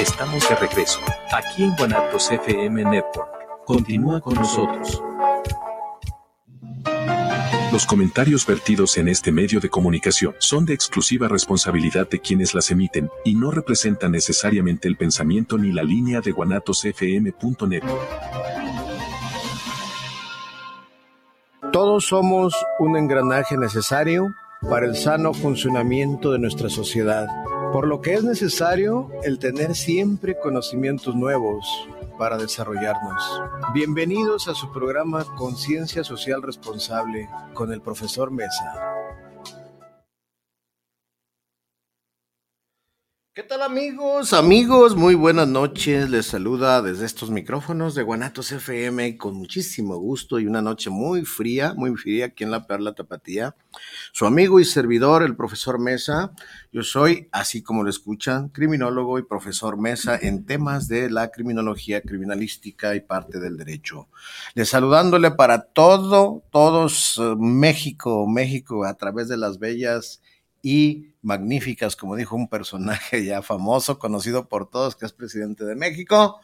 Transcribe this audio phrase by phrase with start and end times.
[0.00, 1.00] Estamos de regreso,
[1.32, 3.28] aquí en Guanatos FM Network.
[3.64, 5.02] Continúa con nosotros.
[7.72, 12.70] Los comentarios vertidos en este medio de comunicación son de exclusiva responsabilidad de quienes las
[12.70, 17.82] emiten y no representan necesariamente el pensamiento ni la línea de guanatosfm.net.
[21.72, 24.34] Todos somos un engranaje necesario
[24.68, 27.26] para el sano funcionamiento de nuestra sociedad,
[27.74, 31.66] por lo que es necesario el tener siempre conocimientos nuevos
[32.16, 33.42] para desarrollarnos.
[33.74, 38.93] Bienvenidos a su programa Conciencia Social Responsable con el profesor Mesa.
[43.34, 44.32] ¿Qué tal amigos?
[44.32, 46.08] Amigos, muy buenas noches.
[46.08, 51.24] Les saluda desde estos micrófonos de Guanatos FM con muchísimo gusto y una noche muy
[51.24, 53.56] fría, muy fría aquí en la Perla Tapatía.
[54.12, 56.30] Su amigo y servidor, el profesor Mesa.
[56.70, 62.02] Yo soy, así como lo escuchan, criminólogo y profesor Mesa en temas de la criminología
[62.02, 64.06] criminalística y parte del derecho.
[64.54, 70.22] Les saludándole para todo, todos eh, México, México a través de las bellas
[70.64, 75.76] y magníficas, como dijo un personaje ya famoso, conocido por todos, que es presidente de
[75.76, 76.40] México,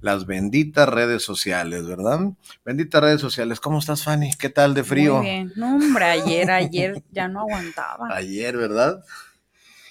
[0.00, 2.20] las benditas redes sociales, ¿verdad?
[2.62, 3.58] Benditas redes sociales.
[3.58, 4.32] ¿Cómo estás, Fanny?
[4.38, 5.16] ¿Qué tal de frío?
[5.16, 5.52] Muy bien.
[5.56, 8.08] No, hombre, ayer, ayer ya no aguantaba.
[8.14, 9.02] Ayer, ¿verdad?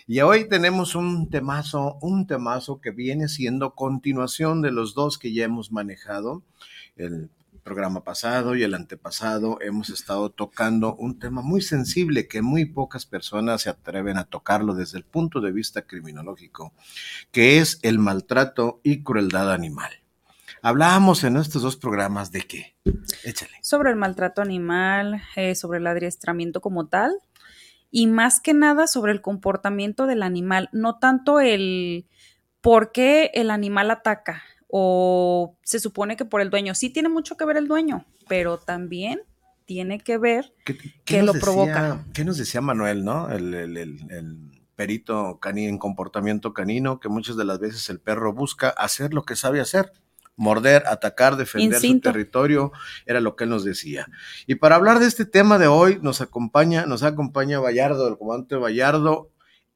[0.06, 5.34] Y hoy tenemos un temazo, un temazo que viene siendo continuación de los dos que
[5.34, 6.44] ya hemos manejado.
[6.96, 7.32] El
[7.68, 13.06] programa pasado y el antepasado hemos estado tocando un tema muy sensible que muy pocas
[13.06, 16.72] personas se atreven a tocarlo desde el punto de vista criminológico,
[17.34, 19.92] que es el maltrato y crueldad animal.
[20.62, 22.78] Hablábamos en estos dos programas de qué?
[23.26, 23.52] Échale.
[23.62, 27.20] Sobre el maltrato animal, eh, sobre el adiestramiento como tal
[27.92, 32.08] y más que nada sobre el comportamiento del animal, no tanto el
[32.62, 36.76] por qué el animal ataca, o se supone que por el dueño.
[36.76, 39.22] Sí tiene mucho que ver el dueño, pero también
[39.66, 40.54] tiene que ver
[41.06, 42.06] ¿Qué, lo provoca.
[42.14, 43.30] ¿Qué nos decía Manuel, no?
[43.30, 49.14] El, perito canino en comportamiento canino, que muchas de las veces el perro busca hacer
[49.14, 49.92] lo que sabe hacer.
[50.40, 52.72] Morder, atacar, defender su territorio,
[53.08, 54.08] era lo que él nos decía.
[54.46, 58.56] Y para hablar de este tema de hoy, nos acompaña, nos acompaña Vallardo, el comandante
[58.56, 59.32] Vallardo,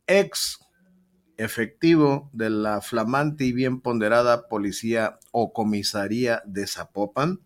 [0.05, 0.59] ex
[1.43, 7.39] efectivo de la flamante y bien ponderada policía o comisaría de Zapopan.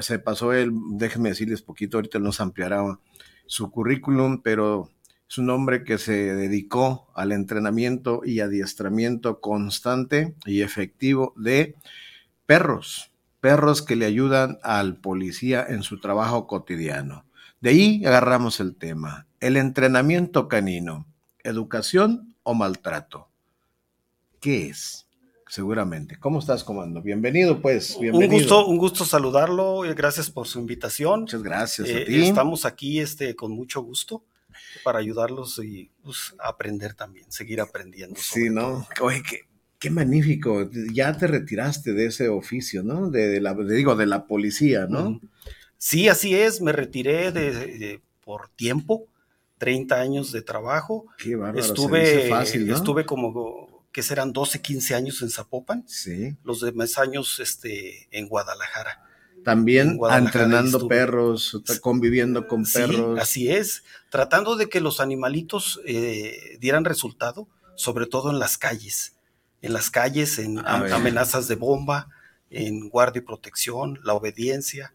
[0.00, 2.98] se pasó él, déjenme decirles poquito, ahorita nos ampliará
[3.46, 4.90] su currículum, pero
[5.28, 11.76] es un hombre que se dedicó al entrenamiento y adiestramiento constante y efectivo de
[12.46, 17.24] perros, perros que le ayudan al policía en su trabajo cotidiano.
[17.60, 21.06] De ahí agarramos el tema, el entrenamiento canino,
[21.44, 23.28] educación o maltrato?
[24.40, 25.06] ¿Qué es?
[25.48, 26.16] Seguramente.
[26.18, 27.02] ¿Cómo estás, comando?
[27.02, 27.98] Bienvenido, pues.
[28.00, 28.30] Bienvenido.
[28.30, 29.80] Un gusto, un gusto saludarlo.
[29.96, 31.22] Gracias por su invitación.
[31.22, 32.22] Muchas gracias a eh, ti.
[32.22, 34.24] Estamos aquí este, con mucho gusto
[34.84, 38.20] para ayudarlos y pues, aprender también, seguir aprendiendo.
[38.20, 38.86] Sí, ¿no?
[39.00, 39.40] Oye, qué,
[39.78, 40.70] qué, magnífico.
[40.92, 43.10] Ya te retiraste de ese oficio, ¿no?
[43.10, 45.20] De, la, digo, de la policía, ¿no?
[45.76, 46.60] Sí, así es.
[46.60, 49.08] Me retiré de por tiempo
[49.60, 51.06] 30 años de trabajo.
[51.18, 55.84] Qué bárbaro, estuve, fácil, estuve como, que serán 12, 15 años en Zapopan.
[55.86, 56.34] Sí.
[56.44, 59.04] Los demás años este, en Guadalajara.
[59.44, 63.20] También entrenando perros, conviviendo con perros.
[63.20, 67.46] así es, tratando de que los animalitos eh, dieran resultado,
[67.76, 69.16] sobre todo en las calles.
[69.62, 72.08] En las calles, en amenazas de bomba,
[72.48, 74.94] en guardia y protección, la obediencia,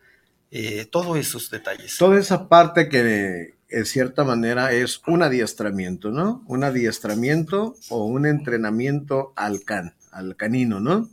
[0.50, 1.98] eh, todos esos detalles.
[1.98, 6.44] Toda esa parte que, en cierta manera es un adiestramiento, ¿no?
[6.48, 11.10] Un adiestramiento o un entrenamiento al can, al canino, ¿no?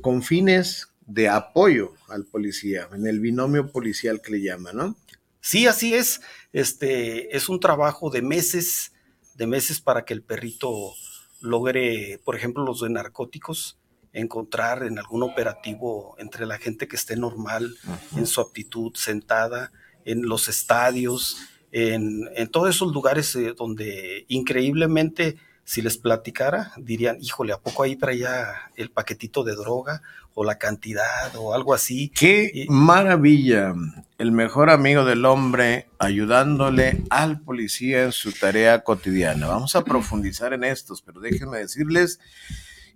[0.00, 4.96] Con fines de apoyo al policía, en el binomio policial que le llama, ¿no?
[5.40, 6.20] Sí, así es.
[6.52, 8.92] Este es un trabajo de meses,
[9.34, 10.94] de meses para que el perrito
[11.40, 13.78] logre, por ejemplo, los de narcóticos,
[14.12, 17.74] encontrar en algún operativo entre la gente que esté normal
[18.16, 19.72] en su aptitud sentada,
[20.04, 21.38] en los estadios,
[21.72, 27.96] en, todos esos lugares eh, donde increíblemente, si les platicara, dirían, híjole, ¿a poco ahí
[27.96, 30.02] traía el paquetito de droga
[30.34, 32.10] o la cantidad o algo así?
[32.10, 33.74] ¡Qué maravilla!
[34.18, 39.46] El mejor amigo del hombre ayudándole al policía en su tarea cotidiana.
[39.46, 42.20] Vamos a profundizar en estos, pero déjenme decirles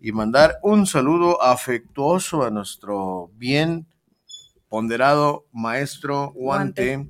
[0.00, 3.86] y mandar un saludo afectuoso a nuestro bien
[4.68, 7.06] ponderado maestro Guante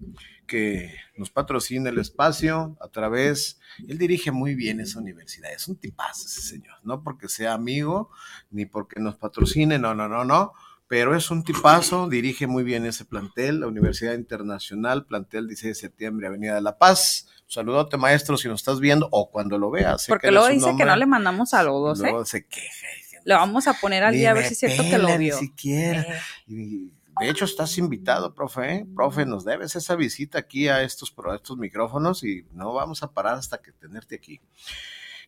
[0.46, 3.58] que nos patrocine el espacio a través,
[3.88, 8.10] él dirige muy bien esa universidad, es un tipazo ese señor, no porque sea amigo,
[8.50, 10.52] ni porque nos patrocine, no, no, no, no,
[10.88, 15.80] pero es un tipazo, dirige muy bien ese plantel, la Universidad Internacional, plantel 16 de
[15.80, 17.26] septiembre, Avenida de la Paz.
[17.48, 20.06] Saludote, maestro, si nos estás viendo o cuando lo veas.
[20.06, 22.04] Porque luego dice que no le mandamos saludos, ¿eh?
[22.04, 22.86] Luego se queja.
[23.24, 25.34] Le vamos a poner al día a ver si es cierto que lo vio.
[25.34, 26.06] Ni siquiera.
[26.48, 26.92] Eh.
[27.20, 28.74] De hecho, estás invitado, profe.
[28.74, 28.86] ¿eh?
[28.94, 33.12] Profe, nos debes esa visita aquí a estos, a estos micrófonos y no vamos a
[33.12, 34.40] parar hasta que tenerte aquí.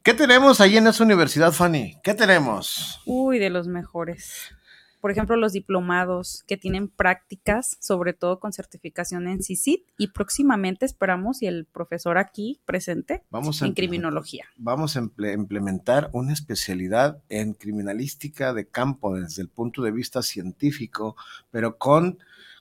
[0.02, 1.99] ¿Qué tenemos ahí en esa universidad, Fanny?
[2.02, 3.00] ¿Qué tenemos?
[3.05, 4.55] Uy, de los mejores
[5.00, 10.87] por ejemplo, los diplomados que tienen prácticas, sobre todo con certificación en CICIT, y próximamente
[10.87, 14.47] esperamos, y el profesor aquí presente, vamos en criminología.
[14.56, 21.17] Vamos a implementar una especialidad en criminalística de campo desde el punto de vista científico,
[21.50, 22.19] pero con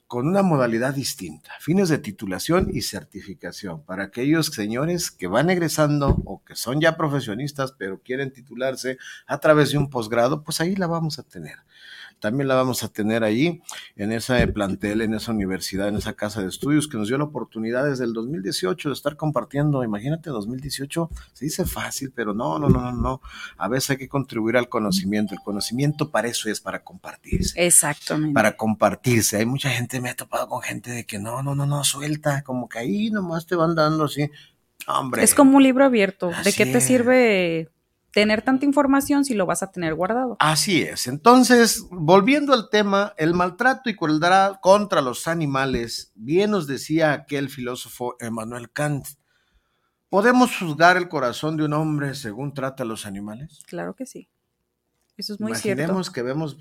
[0.07, 6.22] con una modalidad distinta, fines de titulación y certificación, para aquellos señores que van egresando
[6.25, 8.98] o que son ya profesionistas pero quieren titularse
[9.28, 11.57] a través de un posgrado, pues ahí la vamos a tener
[12.19, 13.62] también la vamos a tener ahí
[13.96, 17.25] en ese plantel, en esa universidad, en esa casa de estudios que nos dio la
[17.25, 19.84] oportunidad desde el 2018 de estar compartiendo.
[19.84, 23.22] Imagínate, 2018 se dice fácil, pero no, no, no, no, no.
[23.58, 25.34] A veces hay que contribuir al conocimiento.
[25.34, 27.66] El conocimiento para eso es, para compartirse.
[27.66, 28.34] Exactamente.
[28.34, 29.38] Para compartirse.
[29.38, 32.42] Hay mucha gente, me ha topado con gente de que no, no, no, no, suelta,
[32.44, 34.30] como que ahí nomás te van dando así.
[34.88, 35.24] Hombre.
[35.24, 36.31] Es como un libro abierto.
[36.44, 37.70] ¿De qué te sirve
[38.12, 40.38] tener tanta información si lo vas a tener guardado.
[40.39, 41.07] Así es.
[41.07, 47.50] Entonces, volviendo al tema, el maltrato y crueldad contra los animales, bien nos decía aquel
[47.50, 49.06] filósofo Emmanuel Kant.
[50.09, 53.59] ¿Podemos juzgar el corazón de un hombre según trata a los animales?
[53.68, 54.30] Claro que sí.
[55.18, 55.81] Eso es muy cierto.
[55.81, 56.57] Imaginemos que vemos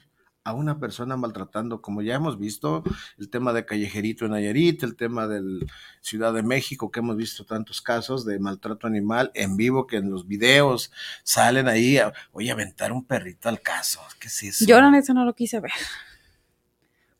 [0.46, 2.84] a una persona maltratando, como ya hemos visto,
[3.18, 5.66] el tema de Callejerito en Nayarit, el tema del
[6.00, 10.08] Ciudad de México, que hemos visto tantos casos de maltrato animal en vivo, que en
[10.08, 10.92] los videos
[11.24, 14.64] salen ahí, a, oye, aventar un perrito al caso, ¿qué es eso?
[14.66, 15.72] Yo la no lo quise ver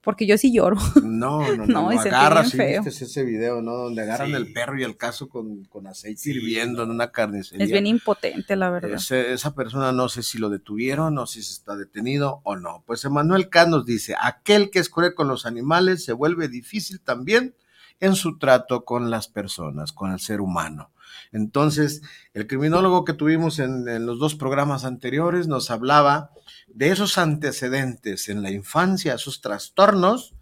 [0.06, 0.76] porque yo sí lloro.
[1.02, 3.72] No, no, no, no agarras, sí, viste ese video, ¿no?
[3.72, 7.64] Donde agarran el perro y el caso con, con aceite hirviendo en una carnicería.
[7.64, 8.92] Es bien impotente, la verdad.
[8.92, 12.84] esa persona no sé si lo detuvieron, no sé si está detenido o no.
[12.86, 13.66] Pues Emanuel K.
[13.66, 17.56] nos dice, aquel que es cruel con los animales se vuelve difícil también
[17.98, 20.90] en su trato con las personas, con el ser humano.
[21.32, 22.02] Entonces,
[22.34, 26.30] el criminólogo que tuvimos en, en los dos programas anteriores nos hablaba
[26.68, 30.34] de esos antecedentes en la infancia, esos trastornos,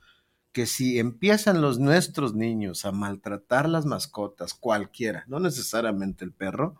[0.54, 6.76] que si empiezan los nuestros niños a maltratar las mascotas, cualquiera, no necesariamente el perro,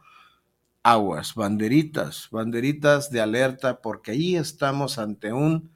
[0.84, 5.72] aguas, banderitas, banderitas de alerta, porque ahí estamos ante un,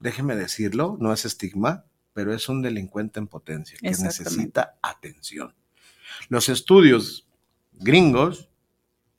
[0.00, 5.54] déjeme decirlo, no es estigma, pero es un delincuente en potencia que necesita atención.
[6.28, 7.26] Los estudios
[7.72, 8.48] gringos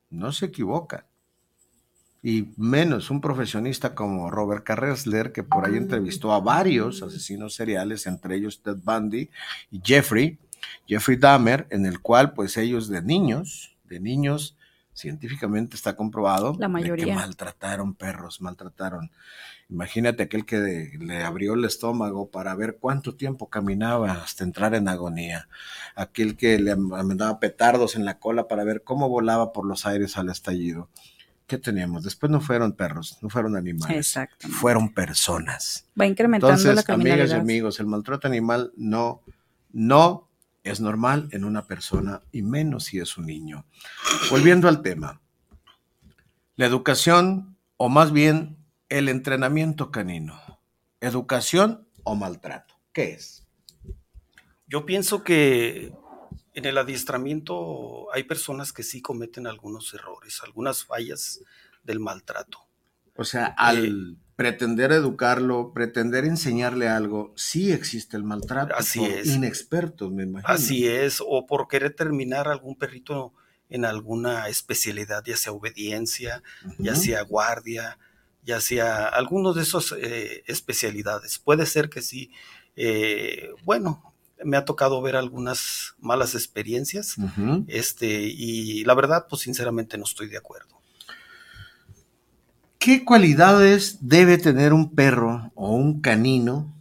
[0.10, 1.04] no se equivocan
[2.24, 8.06] y menos un profesionista como Robert Carresler, que por ahí entrevistó a varios asesinos seriales,
[8.06, 9.30] entre ellos Ted Bundy
[9.72, 10.38] y Jeffrey,
[10.88, 14.56] Jeffrey Dahmer, en el cual pues ellos de niños, de niños,
[14.94, 17.06] científicamente está comprobado La mayoría.
[17.06, 19.10] que maltrataron perros, maltrataron.
[19.72, 24.90] Imagínate aquel que le abrió el estómago para ver cuánto tiempo caminaba hasta entrar en
[24.90, 25.48] agonía.
[25.96, 30.18] Aquel que le mandaba petardos en la cola para ver cómo volaba por los aires
[30.18, 30.90] al estallido.
[31.52, 32.04] ¿qué teníamos?
[32.04, 33.98] Después no fueron perros, no fueron animales.
[33.98, 34.48] Exacto.
[34.48, 35.86] Fueron personas.
[36.00, 37.26] Va incrementando Entonces, la criminalidad.
[37.26, 39.22] Amigas y amigos, el maltrato animal no,
[39.74, 40.30] no
[40.64, 43.66] es normal en una persona y menos si es un niño.
[44.30, 45.20] Volviendo al tema,
[46.56, 48.56] la educación o más bien
[48.92, 50.38] el entrenamiento canino,
[51.00, 53.48] educación o maltrato, ¿qué es?
[54.68, 55.94] Yo pienso que
[56.54, 61.40] en el adiestramiento hay personas que sí cometen algunos errores, algunas fallas
[61.84, 62.68] del maltrato.
[63.16, 68.76] O sea, al eh, pretender educarlo, pretender enseñarle algo, sí existe el maltrato.
[68.76, 69.28] Así es.
[69.28, 70.54] Inexpertos, me imagino.
[70.54, 73.34] Así es, o por querer terminar algún perrito
[73.70, 76.44] en alguna especialidad, ya sea obediencia,
[76.78, 77.98] ya sea guardia,
[78.44, 81.40] ya sea alguno de esas eh, especialidades.
[81.40, 82.32] Puede ser que sí.
[82.76, 87.16] Eh, bueno, me ha tocado ver algunas malas experiencias,
[87.68, 90.82] este, y la verdad, pues sinceramente no estoy de acuerdo.
[92.80, 96.74] ¿Qué cualidades debe tener un perro o un canino?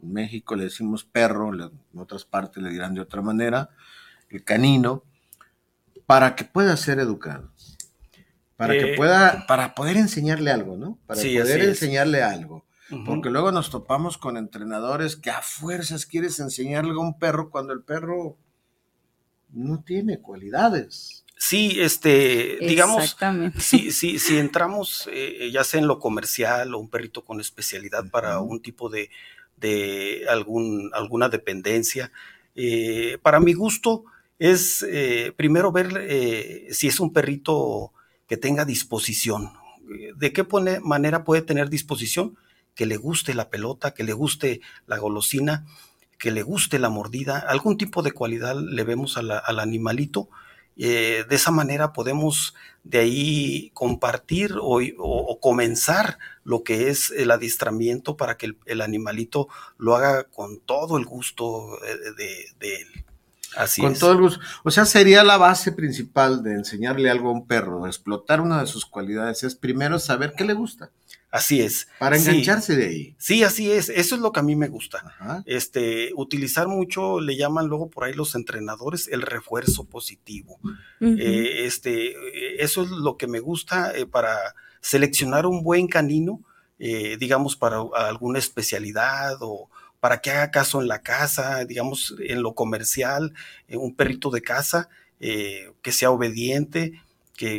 [0.00, 3.70] En México le decimos perro, en otras partes le dirán de otra manera,
[4.28, 5.02] el canino,
[6.06, 7.49] para que pueda ser educado.
[8.60, 10.98] Para que eh, pueda, para poder enseñarle algo, ¿no?
[11.06, 12.66] Para poder enseñarle algo.
[13.06, 17.72] Porque luego nos topamos con entrenadores que a fuerzas quieres enseñarle a un perro cuando
[17.72, 18.36] el perro
[19.48, 21.24] no tiene cualidades.
[21.38, 23.16] Sí, este, digamos,
[23.58, 28.10] si, si, si entramos eh, ya sea en lo comercial o un perrito con especialidad
[28.10, 29.08] para un tipo de,
[29.56, 32.12] de algún, alguna dependencia,
[32.56, 34.04] eh, para mi gusto
[34.38, 37.94] es eh, primero ver si es un perrito
[38.30, 39.54] que tenga disposición.
[40.14, 40.46] ¿De qué
[40.84, 42.38] manera puede tener disposición?
[42.76, 45.66] Que le guste la pelota, que le guste la golosina,
[46.16, 50.28] que le guste la mordida, algún tipo de cualidad le vemos al animalito.
[50.76, 58.16] Eh, de esa manera podemos de ahí compartir o, comenzar lo que es el adiestramiento
[58.16, 61.80] para que el, animalito lo haga con todo el gusto
[62.16, 63.04] de, de él.
[63.56, 64.40] Así con todo el gusto.
[64.64, 68.66] O sea, sería la base principal de enseñarle algo a un perro, explotar una de
[68.66, 70.90] sus cualidades, es primero saber qué le gusta.
[71.30, 71.86] Así es.
[71.98, 73.14] Para engancharse de ahí.
[73.18, 73.88] Sí, así es.
[73.88, 75.42] Eso es lo que a mí me gusta.
[75.46, 80.58] Este, utilizar mucho, le llaman luego por ahí los entrenadores, el refuerzo positivo.
[81.00, 82.14] Eh, este,
[82.62, 84.36] eso es lo que me gusta eh, para
[84.80, 86.40] seleccionar un buen canino,
[86.80, 89.68] eh, digamos, para alguna especialidad o,
[90.00, 93.34] para que haga caso en la casa, digamos, en lo comercial,
[93.68, 94.88] un perrito de casa,
[95.18, 97.00] que sea obediente,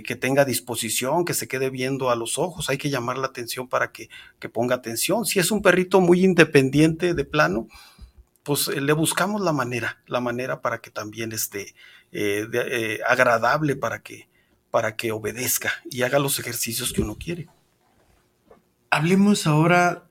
[0.04, 3.68] que, tenga disposición, que se quede viendo a los ojos, hay que llamar la atención
[3.68, 4.10] para que,
[4.54, 5.26] ponga atención.
[5.26, 7.68] Si es un perrito muy independiente de plano,
[8.44, 11.74] pues eh, le buscamos la manera, la manera para que también esté
[12.12, 14.30] eh, eh, agradable para que,
[14.70, 17.48] para que obedezca y haga los ejercicios que uno quiere.
[18.92, 20.04] Hablemos ahora,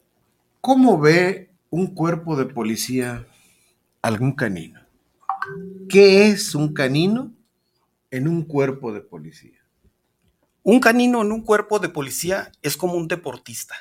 [0.60, 3.26] ¿cómo ve un cuerpo de policía
[4.02, 4.80] algún canino?
[5.88, 7.32] ¿Qué es un canino
[8.10, 9.58] en un cuerpo de policía?
[10.62, 13.74] Un canino en un cuerpo de policía es como un deportista.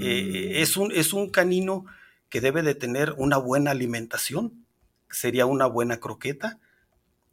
[0.00, 0.62] Eh, mm.
[0.62, 1.84] es, un, es un canino
[2.28, 4.64] que debe de tener una buena alimentación,
[5.10, 6.58] sería una buena croqueta.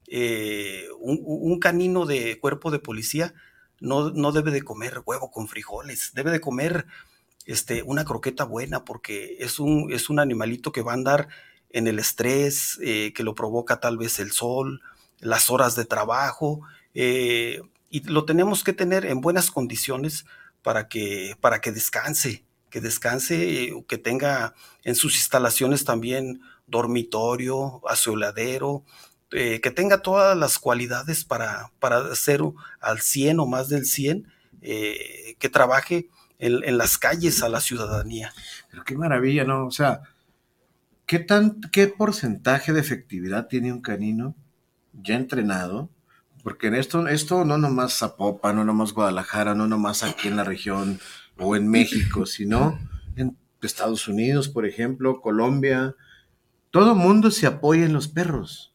[0.08, 3.34] Eh, un, canino de cuerpo de policía
[3.80, 6.86] no, no, debe de comer huevo con frijoles, debe de comer
[7.46, 11.28] este, una croqueta buena porque es un, es un animalito que va a andar
[11.70, 14.82] en el estrés, eh, que lo provoca tal vez el sol,
[15.20, 16.62] las horas de trabajo
[16.94, 20.26] y lo tenemos que tener en buenas condiciones
[20.64, 27.82] para que, para que descanse, que descanse, eh, que tenga en sus instalaciones también dormitorio,
[27.88, 28.84] asoladero,
[29.32, 32.42] eh, que tenga todas las cualidades para, para ser
[32.80, 34.28] al 100 o más del 100,
[34.62, 36.10] eh, que trabaje
[36.42, 38.34] en, las calles a la ciudadanía.
[38.70, 39.66] Pero qué maravilla, ¿no?
[39.66, 40.02] O sea,
[41.06, 44.36] ¿qué, tan, ¿qué porcentaje de efectividad tiene un canino
[44.94, 45.90] ya entrenado
[46.44, 50.44] porque en esto, esto no nomás Zapopan, no nomás Guadalajara, no nomás aquí en la
[50.44, 51.00] región
[51.38, 52.80] o en México, sino
[53.16, 55.96] en Estados Unidos, por ejemplo, Colombia.
[56.72, 58.74] Todo mundo se apoya en los perros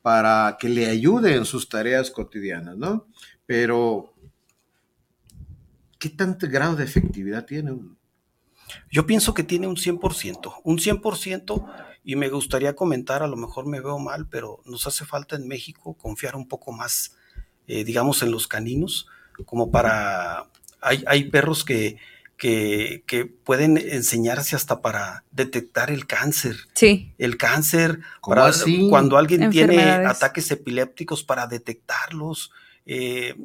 [0.00, 3.06] para que le ayude en sus tareas cotidianas, ¿no?
[3.46, 4.14] Pero,
[6.02, 7.78] ¿qué tanto grado de efectividad tiene?
[8.90, 13.66] Yo pienso que tiene un 100%, un 100% y me gustaría comentar, a lo mejor
[13.66, 17.14] me veo mal, pero nos hace falta en México confiar un poco más,
[17.68, 19.06] eh, digamos, en los caninos,
[19.44, 20.48] como para...
[20.80, 21.98] Hay, hay perros que,
[22.36, 26.56] que, que, pueden enseñarse hasta para detectar el cáncer.
[26.74, 27.14] Sí.
[27.18, 28.50] El cáncer, para,
[28.90, 32.50] cuando alguien tiene ataques epilépticos, para detectarlos.
[32.86, 33.36] Eh,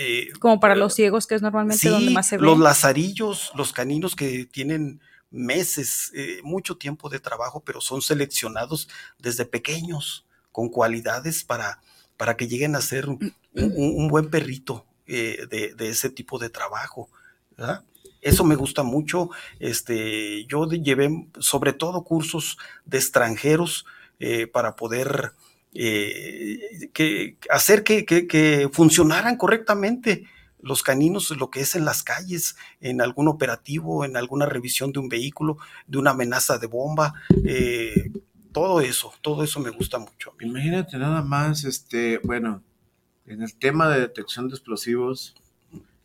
[0.00, 2.44] eh, como para los ciegos, que es normalmente donde más se ve.
[2.44, 5.00] Los lazarillos, los caninos que tienen
[5.30, 8.88] meses, eh, mucho tiempo de trabajo, pero son seleccionados
[9.18, 11.80] desde pequeños con cualidades para,
[12.16, 14.08] para que lleguen a ser un, mm.
[14.08, 17.10] buen perrito eh, de, ese tipo de trabajo.
[18.20, 19.30] Eso me gusta mucho.
[19.58, 23.84] Este, yo llevé sobre todo cursos de extranjeros
[24.20, 25.32] eh, para poder
[25.72, 30.24] que, hacer que, que funcionaran correctamente
[30.60, 34.98] los caninos, lo que es en las calles, en algún operativo, en alguna revisión de
[35.00, 38.10] un vehículo, de una amenaza de bomba, eh,
[38.52, 40.34] todo eso, todo eso me gusta mucho.
[40.40, 42.62] Imagínate nada más, este, bueno,
[43.26, 45.34] en el tema de detección de explosivos,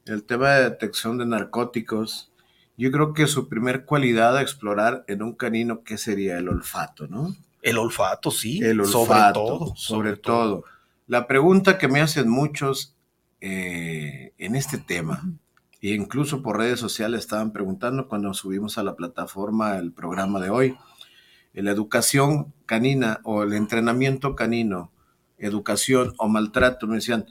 [0.05, 2.32] el tema de detección de narcóticos,
[2.77, 6.38] yo creo que su primer cualidad a explorar en un canino, ¿qué sería?
[6.38, 7.36] El olfato, ¿no?
[7.63, 8.60] El olfato, sí.
[8.62, 9.75] El olfato, sobre todo.
[9.75, 10.63] Sobre, todo.
[11.08, 12.96] La pregunta que me hacen muchos
[13.39, 15.24] eh, en este tema.
[15.82, 20.50] E incluso por redes sociales estaban preguntando cuando subimos a la plataforma el programa de
[20.50, 20.77] hoy.
[21.53, 24.91] La educación canina o el entrenamiento canino,
[25.38, 27.25] educación o maltrato, me decían,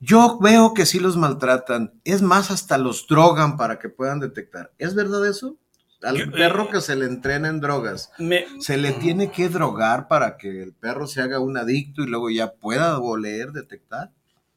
[0.00, 4.72] yo veo que sí los maltratan, es más, hasta los drogan para que puedan detectar.
[4.78, 5.56] ¿Es verdad eso?
[6.04, 10.36] Al perro que se le entrena en drogas, Me- ¿se le tiene que drogar para
[10.36, 14.12] que el perro se haga un adicto y luego ya pueda oler, detectar?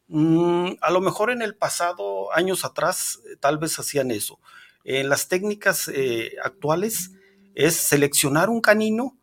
[0.10, 4.39] Mm, a lo mejor en el pasado, años atrás, eh, tal vez hacían eso.
[4.84, 7.12] En las técnicas eh, actuales
[7.56, 9.18] es seleccionar un canino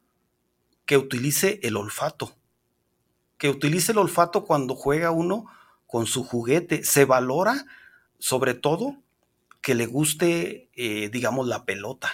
[0.84, 2.36] que utilice el olfato,
[3.38, 5.46] que utilice el olfato cuando juega uno
[5.86, 6.84] con su juguete.
[6.84, 7.64] Se valora,
[8.18, 8.96] sobre todo,
[9.64, 12.10] que le guste, eh, digamos, la pelota.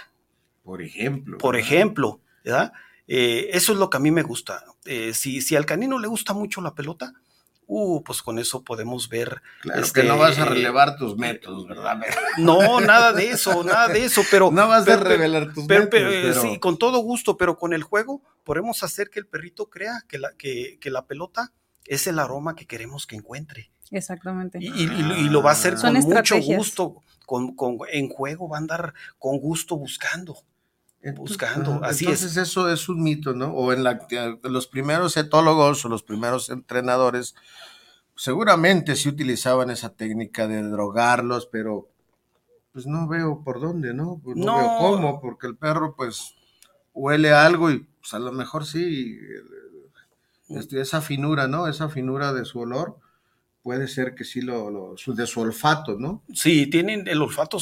[0.63, 1.37] Por ejemplo.
[1.39, 1.69] Por ¿verdad?
[1.73, 2.73] ejemplo, ¿verdad?
[3.09, 4.65] Eh, eso es lo que a mí me gusta.
[4.85, 7.13] Eh, si, si al canino le gusta mucho la pelota,
[7.67, 9.43] uh, pues con eso podemos ver.
[9.63, 12.01] Claro este, que no vas a relevar tus métodos, ¿verdad?
[12.39, 14.53] No, nada de eso, nada de eso, pero.
[14.53, 16.05] no vas pero- a revelar tus pero, métodos.
[16.05, 19.69] pero, pero- sí, con todo gusto, pero con el juego podemos hacer que el perrito
[19.69, 21.53] crea que la, que, que la pelota
[21.85, 23.73] es el aroma que queremos que encuentre.
[23.91, 24.59] Exactamente.
[24.61, 28.09] Y, y- y- y lo va a hacer Son con mucho gusto, con, con- en
[28.09, 30.37] juego va a andar con gusto buscando.
[31.17, 33.53] buscando, Ajá, así Entonces eso es un mito, ¿no?
[33.55, 34.07] O en la,
[34.43, 37.35] los primeros etólogos o los primeros entrenadores
[38.17, 41.89] seguramente sí utilizaban esa técnica de drogarlos, pero
[42.73, 44.21] pues no veo por dónde, ¿no?
[44.23, 44.57] Pues no, No.
[44.59, 46.35] veo cómo, porque el perro pues
[46.93, 51.67] huele algo y pues a lo mejor sí, eh, este, esa finura, ¿no?
[51.67, 52.99] Esa finura de su olor
[53.63, 56.23] puede ser que sí lo, lo- su, de su olfato, ¿no?
[56.33, 57.59] Sí, tienen el olfato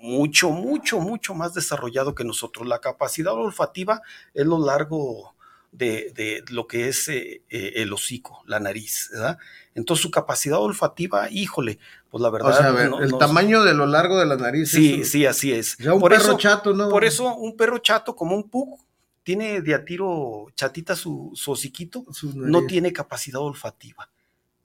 [0.00, 2.66] mucho, mucho, mucho más desarrollado que nosotros.
[2.66, 4.02] La capacidad olfativa
[4.34, 5.34] es lo largo
[5.72, 9.38] de, de lo que es eh, eh, el hocico, la nariz, ¿verdad?
[9.74, 11.78] Entonces su capacidad olfativa, híjole,
[12.10, 12.50] pues la verdad.
[12.50, 14.70] O sea, a ver, no- el no- tamaño de lo largo de la nariz.
[14.70, 15.76] Sí, eso- sí, así es.
[15.78, 16.88] Ya un por perro eso, chato, ¿no?
[16.88, 18.78] por eso un perro chato como un pug
[19.22, 24.08] tiene de a tiro chatita su, su hociquito, no tiene capacidad olfativa,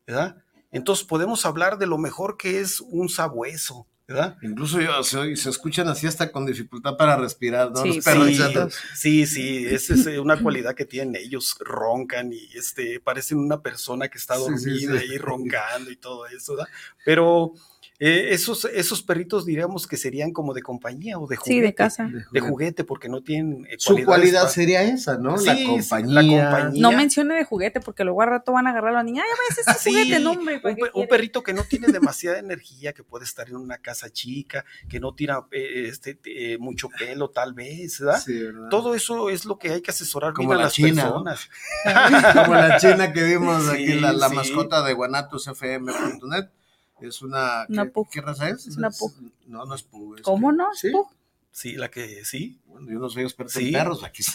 [0.08, 0.38] ¿verdad?
[0.74, 4.38] Entonces podemos hablar de lo mejor que es un sabueso, ¿verdad?
[4.42, 7.84] Incluso yo, se, se escuchan así hasta con dificultad para respirar, ¿no?
[7.84, 8.76] Sí, Los perros sí, chatos.
[8.96, 13.62] sí, sí, esa es eh, una cualidad que tienen ellos, roncan y este, parecen una
[13.62, 14.88] persona que está dormida sí, sí.
[14.88, 16.72] ahí roncando y todo eso, ¿verdad?
[17.06, 17.54] Pero
[18.00, 21.54] eh, esos, esos perritos diríamos que serían como de compañía o de juguete.
[21.54, 22.10] Sí, de casa.
[22.32, 25.38] De juguete, porque no tienen eh, Su cualidad sería esa, ¿no?
[25.38, 26.22] Sí, la, compañía.
[26.22, 26.82] la compañía.
[26.82, 29.24] No mencione de juguete porque luego al rato van a agarrar a la niña.
[29.24, 30.60] Ay, ves ese Sí, juguete, no, hombre.
[30.60, 34.66] ¿para un, perrito que no tiene demasiada energía, que puede estar en una casa chica,
[34.90, 38.22] que no tira eh, este, eh, mucho pelo, tal vez, ¿verdad?
[38.22, 38.70] Sí, ¿verdad?
[38.70, 41.24] Todo eso es lo que hay que asesorar Como bien a la las China, ¿no?
[41.24, 41.50] personas.
[42.34, 44.36] Como la china que vimos Sí, aquí, la, la sí.
[44.36, 46.46] mascota de guanatosfm.net.
[47.08, 47.66] Es una.
[47.70, 48.08] Una ¿qué, pug.
[48.12, 48.68] ¿Qué raza es?
[48.68, 49.14] Es una pug.
[49.48, 50.16] No, no es pug.
[50.18, 50.68] es ¿Cómo que- no?
[50.74, 50.90] Sí.
[50.92, 51.08] Pug.
[51.52, 52.60] Sí, la que sí.
[52.66, 53.68] Bueno, yo no soy experto Sí.
[53.68, 54.04] en perros.
[54.04, 54.32] Aquí, sí.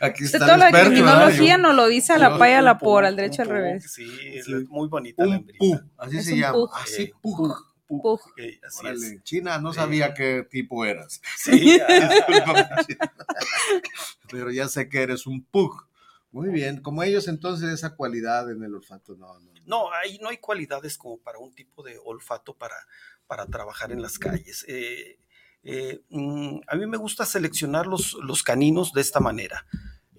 [0.00, 3.04] aquí, está toda la criminología nos lo dice a yo- la paya, a la por,
[3.06, 3.90] al derecho, al revés.
[3.90, 4.52] Sí, es Sí.
[4.68, 5.58] muy bonita la Un hembrita.
[5.58, 6.52] pug, así Es se llama.
[6.52, 6.70] pug.
[6.74, 7.54] Así, Eh, pug.
[7.86, 8.20] Pug, Pug.
[8.66, 9.22] así Órale, es.
[9.22, 11.22] China, no sabía qué tipo eras.
[11.38, 12.66] Sí, ah,
[14.30, 15.86] Pero ya sé que eres un pug.
[16.30, 16.82] Muy bien.
[16.82, 19.50] Como ellos, entonces, esa cualidad en el olfato, no, no.
[19.68, 22.74] No, hay, no hay cualidades como para un tipo de olfato para,
[23.26, 24.64] para trabajar en las calles.
[24.66, 25.18] Eh,
[25.62, 29.66] eh, mm, a mí me gusta seleccionar los, los caninos de esta manera.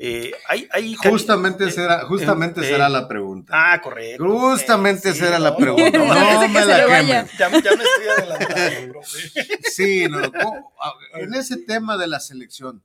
[0.01, 3.51] Eh, hay, hay cani- Justamente, eh, será, justamente eh, será la pregunta.
[3.53, 4.23] Ah, correcto.
[4.29, 5.89] Justamente sí, la pregunta.
[5.97, 7.07] no, me la quemen.
[7.07, 9.19] Ya, ya me estoy adelantando, profe.
[9.71, 10.05] Sí.
[10.05, 12.81] A- en ese tema de la selección,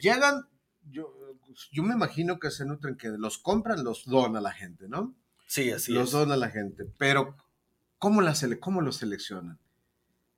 [0.00, 0.48] llegan,
[0.90, 1.14] yo,
[1.70, 5.14] yo me imagino que se nutren que los compran, los dona la gente, ¿no?
[5.48, 6.12] Sí, así los es.
[6.12, 7.34] dona la gente, pero
[7.98, 9.58] ¿cómo, la sele cómo los seleccionan?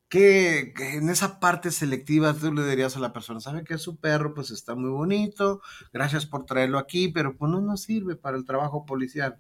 [0.09, 3.97] ¿Qué, qué en esa parte selectiva tú le dirías a la persona, sabe que su
[3.97, 5.61] perro pues está muy bonito,
[5.93, 9.39] gracias por traerlo aquí, pero pues no nos sirve para el trabajo policial?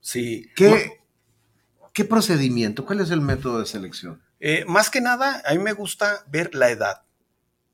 [0.00, 0.48] Sí.
[0.56, 0.92] ¿Qué, Bueno,
[1.92, 2.86] ¿Qué procedimiento?
[2.86, 4.22] ¿Cuál es el método de selección?
[4.40, 7.02] eh, más que nada, a mí me gusta ver la edad,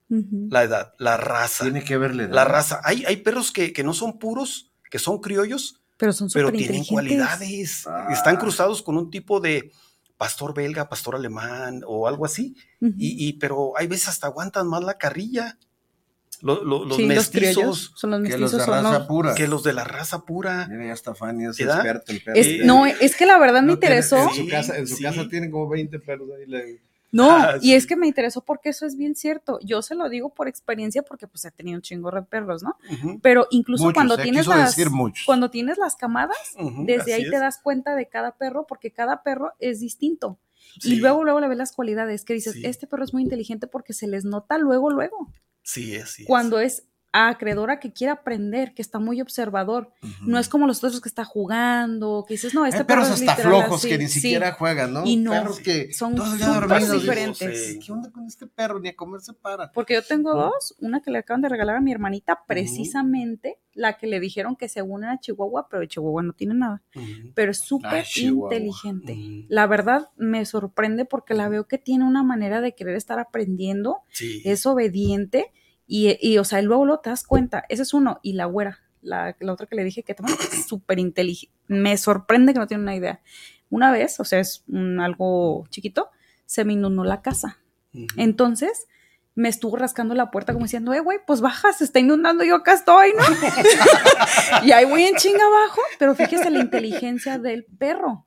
[0.09, 1.65] la edad, la raza.
[1.65, 2.29] Tiene que verle.
[2.29, 2.81] La raza.
[2.85, 6.85] Hay, hay perros que, que no son puros, que son criollos, Pero son pero tienen
[6.85, 7.87] cualidades.
[7.87, 8.09] Ah.
[8.11, 9.71] Están cruzados con un tipo de
[10.17, 12.57] pastor belga, pastor alemán o algo así.
[12.81, 12.95] Ujú.
[12.97, 15.59] Y, y- pero hay veces hasta aguantan más la carrilla.
[16.41, 18.41] Lo- lo- los Sí, los mestizos son los Que mestizos.
[18.41, 19.35] los de son raza los- pura.
[19.35, 20.69] que los de la raza pura.
[20.71, 22.03] Mira, ya está Fanny, es en perros.
[22.35, 24.23] Es- no, es que la verdad me No tiene- interesó.
[24.29, 25.03] en su casa, en su sí.
[25.03, 26.47] casa tienen como 20 perros ahí.
[26.47, 29.59] le- No, Ah, y es que me interesó porque eso es bien cierto.
[29.63, 32.77] Yo se lo digo por experiencia porque pues he tenido un chingo de perros, ¿no?
[33.23, 34.77] Pero incluso Muchos, cuando eh, tienes las
[35.25, 36.37] cuando tienes las camadas,
[36.85, 40.39] desde ahí te das cuenta de cada perro porque cada perro es distinto.
[40.81, 42.63] Sí, Y luego luego le ves las cualidades que dices, Sí.
[42.65, 45.33] este perro es muy inteligente porque se les nota luego luego.
[45.63, 46.19] Sí, es.
[46.27, 49.91] Cuando es acreedora que quiere aprender, que está muy observador.
[50.23, 53.37] No es como los otros que está jugando, que dices, no, este Hay perros hasta
[53.37, 55.05] flojos que ni siquiera juegan, ¿no?
[55.07, 57.69] Y no, perros que son súper diferentes.
[57.69, 58.79] digo, ¿Qué onda con este perro?
[58.81, 59.73] Ni a comer se para.
[59.73, 63.97] Porque yo tengo dos, una que le acaban de regalar a mi hermanita, precisamente la
[63.97, 66.83] que le dijeron que según era Chihuahua, pero Chihuahua no tiene nada.
[67.35, 69.47] Pero es súper inteligente.
[69.49, 73.99] La verdad me sorprende porque la veo que tiene una manera de querer estar aprendiendo,
[74.11, 74.43] Sí.
[74.45, 75.53] es obediente
[75.89, 77.65] y, y, o sea, luego lo te das cuenta.
[77.69, 78.21] Ese es uno.
[78.23, 80.15] Y la güera, la, la otra que le dije que
[80.53, 81.53] es súper inteligente.
[81.67, 83.21] Me sorprende que no tiene una idea.
[83.71, 86.11] Una vez, o sea, es un- algo chiquito,
[86.47, 87.59] se me inundó la casa.
[88.17, 88.87] Entonces
[89.35, 92.57] me estuvo rascando la puerta como diciendo, eh, güey, pues baja, se está inundando, yo
[92.57, 93.23] acá estoy, ¿no?
[94.65, 98.27] y ahí voy en chinga abajo, pero fíjese la inteligencia del perro.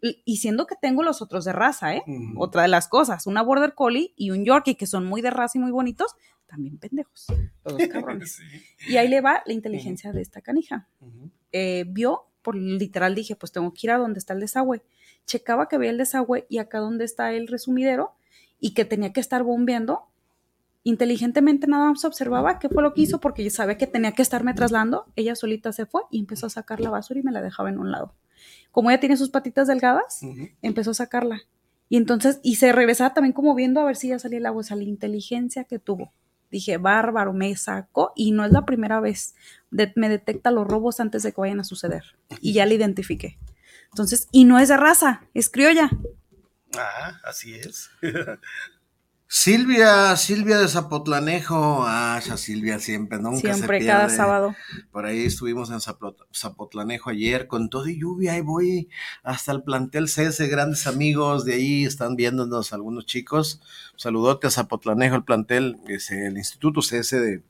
[0.00, 2.02] Y y siendo que tengo los otros de raza, ¿eh?
[2.06, 2.34] Ujú.
[2.42, 5.58] Otra de las cosas, una Border Collie y un Yorkie, que son muy de raza
[5.58, 6.14] y muy bonitos,
[6.48, 7.26] también pendejos,
[7.64, 8.36] los dos cabrones.
[8.36, 8.92] Sí.
[8.92, 10.88] Y ahí le va la inteligencia de esta canija.
[11.52, 14.82] Eh, vio, por literal dije, pues tengo que ir a donde está el desagüe.
[15.26, 18.14] Checaba que veía el desagüe y acá donde está el resumidero
[18.58, 20.04] y que tenía que estar bombeando.
[20.84, 24.22] Inteligentemente nada más observaba qué fue lo que hizo porque ya sabía que tenía que
[24.22, 25.06] estarme trasladando.
[25.16, 27.78] Ella solita se fue y empezó a sacar la basura y me la dejaba en
[27.78, 28.14] un lado.
[28.70, 30.20] Como ella tiene sus patitas delgadas,
[30.62, 31.42] empezó a sacarla.
[31.88, 34.60] Y entonces, y se regresaba también como viendo a ver si ya salía el agua,
[34.60, 36.12] o sea, la inteligencia que tuvo.
[36.50, 39.34] Dije, bárbaro, me sacó y no es la primera vez.
[39.70, 42.04] De- me detecta los robos antes de que vayan a suceder.
[42.40, 43.38] Y ya la identifiqué.
[43.90, 45.90] Entonces, y no es de raza, es criolla.
[46.76, 47.90] Ah, así es.
[49.30, 51.84] Silvia, Silvia de Zapotlanejo.
[51.86, 54.16] Ah, esa Silvia siempre, nunca Siempre, se cada pierde.
[54.16, 54.56] sábado.
[54.90, 58.32] Por ahí estuvimos en Zapot- Zapotlanejo ayer con todo y lluvia.
[58.32, 58.88] Ahí voy
[59.22, 63.60] hasta el plantel CS, grandes amigos de ahí están viéndonos algunos chicos.
[63.96, 67.42] Saludote a Zapotlanejo, el plantel, es el Instituto CS de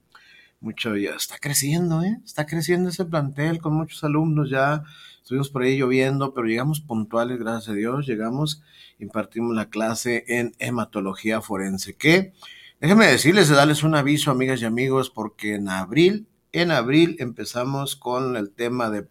[0.61, 2.19] mucho, ya está creciendo, ¿eh?
[2.25, 4.83] Está creciendo ese plantel con muchos alumnos ya.
[5.29, 8.07] Estuvimos por ahí lloviendo, pero llegamos puntuales, gracias a Dios.
[8.07, 8.63] Llegamos,
[8.99, 11.97] impartimos la clase en hematología forense.
[11.97, 12.33] Que
[12.81, 18.39] déjenme decirles, darles un aviso, amigas y amigos, porque en abril, en abril empezamos con
[18.39, 19.07] el tema de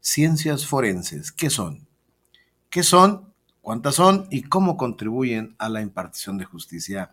[0.00, 1.32] ciencias forenses.
[1.32, 1.86] ¿Qué son?
[2.70, 3.34] ¿Qué son?
[3.60, 4.26] ¿Cuántas son?
[4.30, 7.10] ¿Y cómo contribuyen a la impartición de justicia,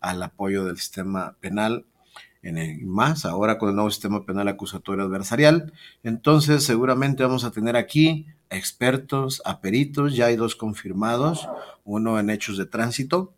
[0.00, 1.86] al apoyo del sistema penal?
[2.42, 5.72] En el, más ahora con el nuevo sistema penal acusatorio adversarial.
[6.04, 11.48] Entonces, seguramente vamos a tener aquí a expertos, a peritos, ya hay dos confirmados,
[11.84, 13.34] uno en hechos de tránsito,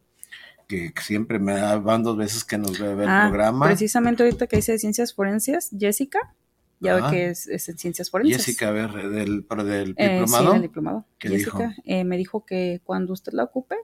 [0.66, 3.64] que siempre me van dos veces que nos ve, el Ah, programa.
[3.66, 6.34] Precisamente ahorita que dice de ciencias forenses, Jessica,
[6.80, 8.44] ya ve que es, es en ciencias forenses.
[8.44, 10.46] Jessica, a ver, del, del Eh, diplomado.
[10.48, 11.04] sí, del diplomado.
[11.18, 13.76] ¿Qué Jessica eh, me dijo que cuando usted la ocupe,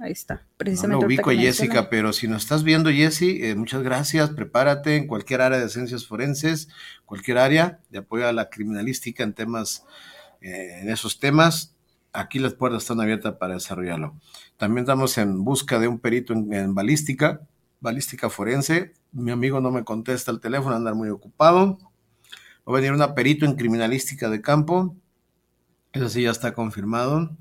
[0.00, 0.34] ahí está.
[0.34, 4.30] No Precisamente lo ahorita ubico Jessica, pero si nos estás viendo, Jessy, eh, muchas gracias.
[4.30, 6.68] Prepárate en cualquier área de ciencias forenses,
[7.04, 9.84] cualquier área de apoyo a la criminalística en temas,
[10.40, 11.74] eh, en esos temas.
[12.12, 14.16] Aquí las puertas están abiertas para desarrollarlo.
[14.56, 17.42] También estamos en busca de un perito en, en balística,
[17.80, 18.94] balística forense.
[19.12, 21.78] Mi amigo no me contesta el teléfono, anda muy ocupado.
[22.68, 24.96] Va a venir una perito en criminalística de campo.
[25.92, 27.36] Eso sí ya está confirmado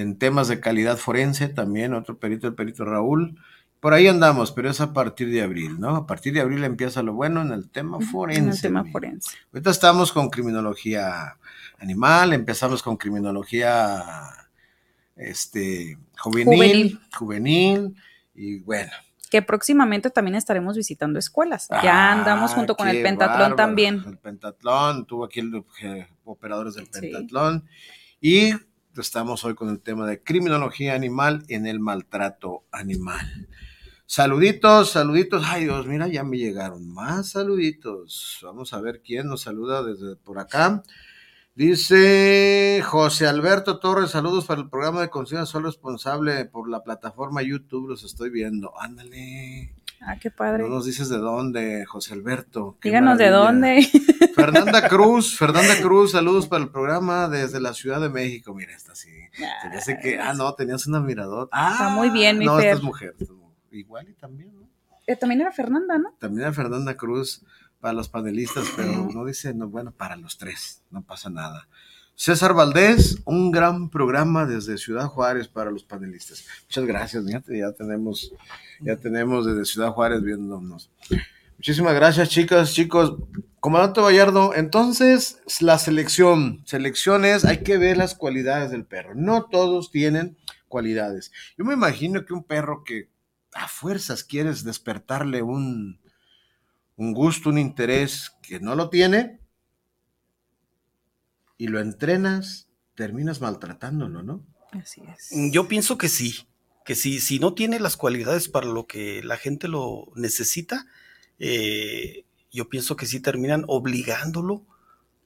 [0.00, 3.38] en temas de calidad forense también, otro perito, el perito Raúl.
[3.80, 5.96] Por ahí andamos, pero es a partir de abril, ¿no?
[5.96, 8.40] A partir de abril empieza lo bueno en el tema forense.
[8.42, 8.92] En el tema amigo.
[8.92, 9.36] forense.
[9.52, 11.36] Ahorita estamos con criminología
[11.78, 14.02] animal, empezamos con criminología
[15.14, 17.00] este, juvenil, Juvenil.
[17.16, 17.96] juvenil,
[18.34, 18.90] y bueno.
[19.30, 21.68] Que próximamente también estaremos visitando escuelas.
[21.82, 23.56] Ya Ah, andamos junto con el pentatlón bárbaro.
[23.56, 24.02] también.
[24.06, 26.92] El pentatlón, tuvo aquí el eh, operadores del Sí.
[26.92, 27.64] pentatlón.
[28.20, 28.52] Y
[29.00, 33.48] estamos hoy con el tema de criminología animal en el maltrato animal.
[34.06, 35.44] Saluditos, saluditos.
[35.46, 38.38] Ay Dios, mira, ya me llegaron más saluditos.
[38.42, 40.82] Vamos a ver quién nos saluda desde por acá.
[41.54, 47.42] Dice José Alberto Torres, saludos para el programa de conciencia Soy responsable por la plataforma
[47.42, 48.78] YouTube, los estoy viendo.
[48.80, 49.74] Ándale.
[50.00, 50.62] Ah, qué padre.
[50.62, 52.76] No nos dices de dónde, José Alberto.
[52.82, 53.82] Díganos de dónde.
[54.34, 58.54] Fernanda Cruz, Fernanda Cruz, saludos para el programa desde la Ciudad de México.
[58.54, 59.10] Mira, esta sí.
[59.62, 61.48] Se me hace que, ah, no, tenías una mirador.
[61.52, 63.14] Ah, Está muy bien, mi No, esta es mujer.
[63.70, 64.68] Igual y también, ¿no?
[65.06, 66.14] Eh, también era Fernanda, ¿no?
[66.18, 67.44] También a Fernanda Cruz
[67.80, 71.68] para los panelistas, pero no dice, no, bueno, para los tres, no pasa nada.
[72.18, 76.46] César Valdés, un gran programa desde Ciudad Juárez para los panelistas.
[76.62, 78.32] Muchas gracias, fíjate, ya tenemos,
[78.80, 80.90] ya tenemos desde Ciudad Juárez viéndonos.
[81.58, 83.16] Muchísimas gracias, chicas, chicos.
[83.60, 89.14] Comandante Vallardo, entonces la selección, selecciones, hay que ver las cualidades del perro.
[89.14, 91.32] No todos tienen cualidades.
[91.58, 93.10] Yo me imagino que un perro que
[93.52, 96.00] a fuerzas quieres despertarle un,
[96.96, 99.38] un gusto, un interés que no lo tiene
[101.58, 104.44] y lo entrenas, terminas maltratándolo, ¿no?
[104.72, 105.30] Así es.
[105.52, 106.46] Yo pienso que sí,
[106.84, 110.86] que si, si no tiene las cualidades para lo que la gente lo necesita,
[111.38, 114.64] eh, yo pienso que sí terminan obligándolo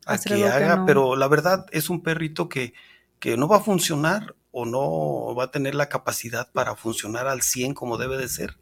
[0.06, 2.72] a que haga, pero la verdad es un perrito que,
[3.18, 7.42] que no va a funcionar o no va a tener la capacidad para funcionar al
[7.42, 8.56] 100 como debe de ser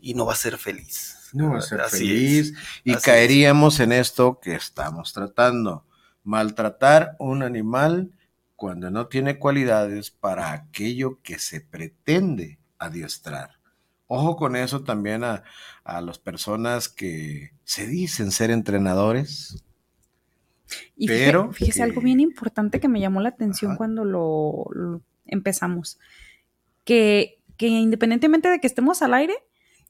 [0.00, 1.16] y no va a ser feliz.
[1.32, 5.84] No va a ser feliz y caeríamos en esto que estamos tratando,
[6.24, 8.12] maltratar un animal
[8.56, 13.52] cuando no tiene cualidades para aquello que se pretende adiestrar.
[14.06, 15.44] Ojo con eso también a,
[15.84, 19.64] las personas que se dicen ser entrenadores.
[20.96, 25.98] Y pero fíjese, algo bien importante que me llamó la atención cuando lo, empezamos,
[26.84, 29.34] que, que independientemente de que estemos al aire,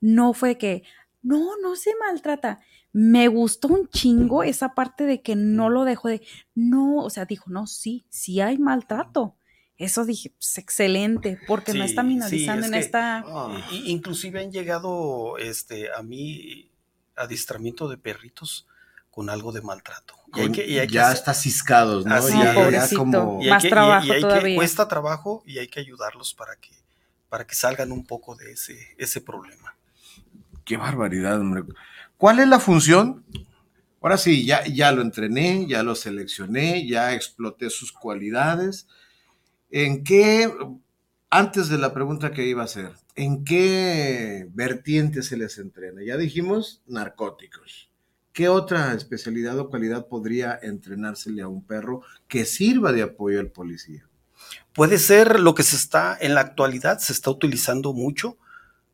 [0.01, 0.83] no fue que,
[1.23, 2.61] no, no se maltrata.
[2.92, 6.22] Me gustó un chingo esa parte de que no lo dejó de,
[6.55, 9.37] no, o sea, dijo, no, sí, sí hay maltrato.
[9.76, 13.24] Eso dije, pues excelente, porque no está minorizando en esta.
[13.26, 13.66] Ah.
[13.85, 16.70] inclusive han llegado este, a mí
[17.16, 18.66] adiestramiento de perritos
[19.11, 20.14] con algo de maltrato.
[20.37, 22.29] Y ya está ciscados, ¿no?
[22.70, 23.40] ya, como...
[23.42, 24.57] Más trabajo todavía.
[24.57, 26.70] cuesta trabajo y hay que ayudarlos para que,
[27.29, 29.74] para que salgan un poco de ese, ese problema.
[30.64, 31.64] Qué barbaridad, hombre.
[32.21, 33.25] ¿Cuál es la función?
[34.01, 38.87] Ahora sí, ya, ya lo entrené, ya lo seleccioné, ya exploté sus cualidades
[39.73, 40.53] ¿En qué,
[41.31, 46.03] antes de la pregunta que iba a hacer, ¿en qué vertiente se les entrena?
[46.05, 47.89] Ya dijimos narcóticos.
[48.33, 53.53] ¿Qué otra especialidad o cualidad podría entrenársele a un perro que sirva de apoyo al
[53.53, 54.09] policía?
[54.73, 58.39] Puede ser lo que se está, en la actualidad se está utilizando mucho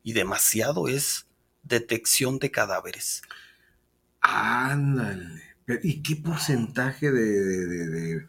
[0.03, 1.26] y demasiado, es
[1.67, 3.21] detección de cadáveres.
[4.21, 5.43] Ándale.
[5.83, 8.25] ¿Y qué porcentaje de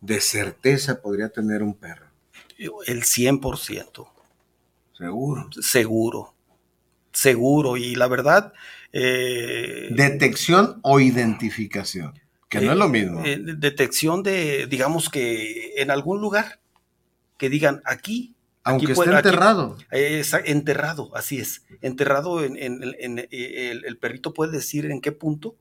[0.00, 2.06] de certeza podría tener un perro?
[2.58, 4.08] El 100%.
[4.96, 5.50] Seguro.
[5.60, 6.34] Seguro.
[7.12, 7.76] Seguro.
[7.76, 8.52] Y la verdad...
[8.92, 13.24] Eh, detección o identificación, que no es lo eh, mismo.
[13.24, 16.58] Eh, detección de, digamos que en algún lugar,
[17.38, 18.34] que digan aquí
[18.70, 19.76] aunque esté enterrado.
[19.90, 21.62] enterrado, así es.
[21.80, 25.56] Enterrado en, el, perrito puede decir en qué punto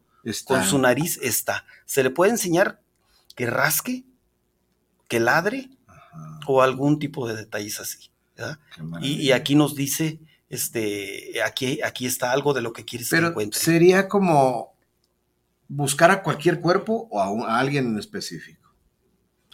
[0.46, 1.66] con su nariz está.
[1.86, 2.82] Se le puede enseñar
[3.36, 4.04] que rasque
[5.08, 5.70] que ladre
[6.48, 8.12] o algún tipo de detalles así.
[9.02, 10.20] Y, aquí nos dice,
[10.50, 14.74] este, aquí, aquí está algo de lo que quieres Pero que Sería como
[15.68, 18.74] buscar a cualquier cuerpo o a, alguien en específico.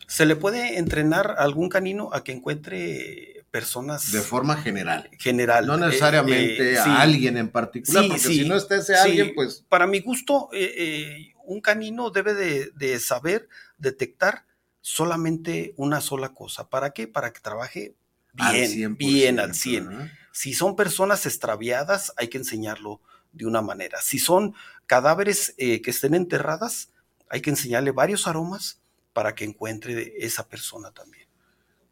[0.08, 4.12] Se le puede entrenar a algún canino a que encuentre personas.
[4.12, 5.10] De forma general.
[5.18, 5.66] General.
[5.66, 9.64] No necesariamente eh, a alguien en particular, porque si no está ese alguien, pues.
[9.70, 14.44] Para mi gusto, eh, eh, un canino debe de, de saber detectar
[14.82, 16.70] solamente una sola cosa.
[16.70, 17.08] ¿Para qué?
[17.08, 17.96] Para que trabaje
[18.34, 20.12] bien, bien al 100.
[20.34, 23.00] Si son personas extraviadas, hay que enseñarlo
[23.32, 24.02] de una manera.
[24.02, 24.54] Si son
[24.86, 26.90] cadáveres eh, que estén enterradas,
[27.30, 28.82] hay que enseñarle varios aromas
[29.14, 31.25] para que encuentre esa persona también.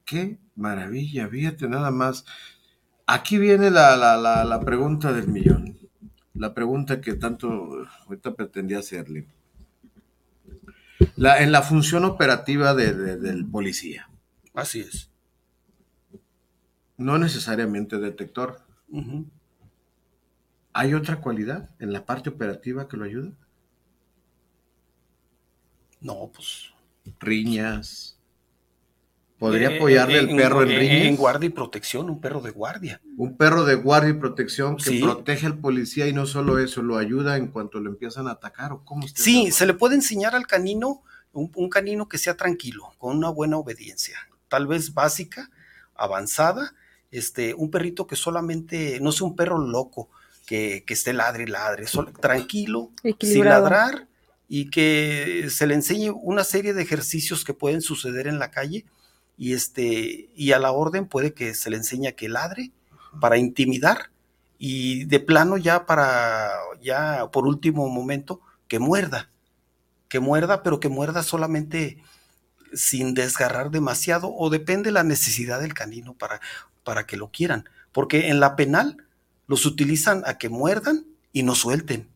[0.05, 2.25] Qué maravilla, fíjate nada más.
[3.07, 5.77] Aquí viene la, la pregunta del millón,
[6.33, 9.27] la pregunta que tanto ahorita pretendía hacerle
[11.17, 14.09] en la función operativa del policía.
[14.53, 15.11] Así es.
[16.97, 18.61] No necesariamente detector.
[20.73, 23.31] ¿Hay otra cualidad en la parte operativa que lo ayuda?
[26.01, 26.73] No, pues.
[27.19, 28.12] Riñas.
[29.43, 33.01] ¿Podría eh, apoyarle el perro en, guardia y protección, un perro de guardia.
[33.17, 36.95] Un perro de guardia y protección que protege al policía y no solo eso, lo
[36.95, 38.71] ayuda en cuanto lo empiezan a atacar.
[38.71, 41.03] ¿o cómo sí, se le puede enseñar al canino,
[41.33, 45.49] un, canino que sea tranquilo, con una buena obediencia, tal vez básica,
[45.93, 46.73] avanzada,
[47.11, 50.09] este, un perrito que solamente, no sea un perro loco,
[50.45, 51.83] que, que esté ladre y ladre,
[52.21, 54.07] tranquilo, sin ladrar
[54.47, 58.85] y que se le enseñe una serie de ejercicios que pueden suceder en la calle
[59.37, 62.71] y este y a la orden puede que se le enseñe a que ladre
[63.19, 64.11] para intimidar
[64.57, 69.29] y de plano ya para ya por último momento que muerda
[70.07, 72.01] que muerda pero que muerda solamente
[72.73, 76.39] sin desgarrar demasiado o depende la necesidad del canino para
[76.83, 78.97] para que lo quieran porque en la penal
[79.47, 82.12] los utilizan a que muerdan y no suelten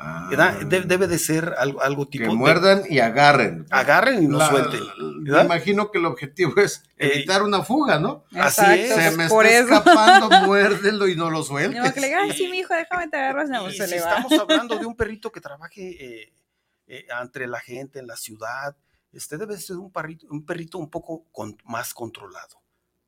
[0.00, 2.30] Ah, debe de ser algo, algo tipo.
[2.30, 3.66] Que muerdan y agarren.
[3.68, 4.80] Agarren y no suelten.
[5.24, 8.24] Me imagino que el objetivo es eh, evitar una fuga, ¿no?
[8.32, 8.94] Así es.
[8.94, 11.82] Se me está escapando, muérdelo y no lo sueltes.
[11.82, 13.50] No, que le ay, sí, mi hijo, déjame te agarras.
[13.50, 16.32] No, se le Estamos hablando de un perrito que trabaje eh,
[16.86, 18.76] eh, entre la gente en la ciudad.
[19.10, 21.26] Este debe ser un, perrito, un perrito un poco
[21.64, 22.62] más controlado,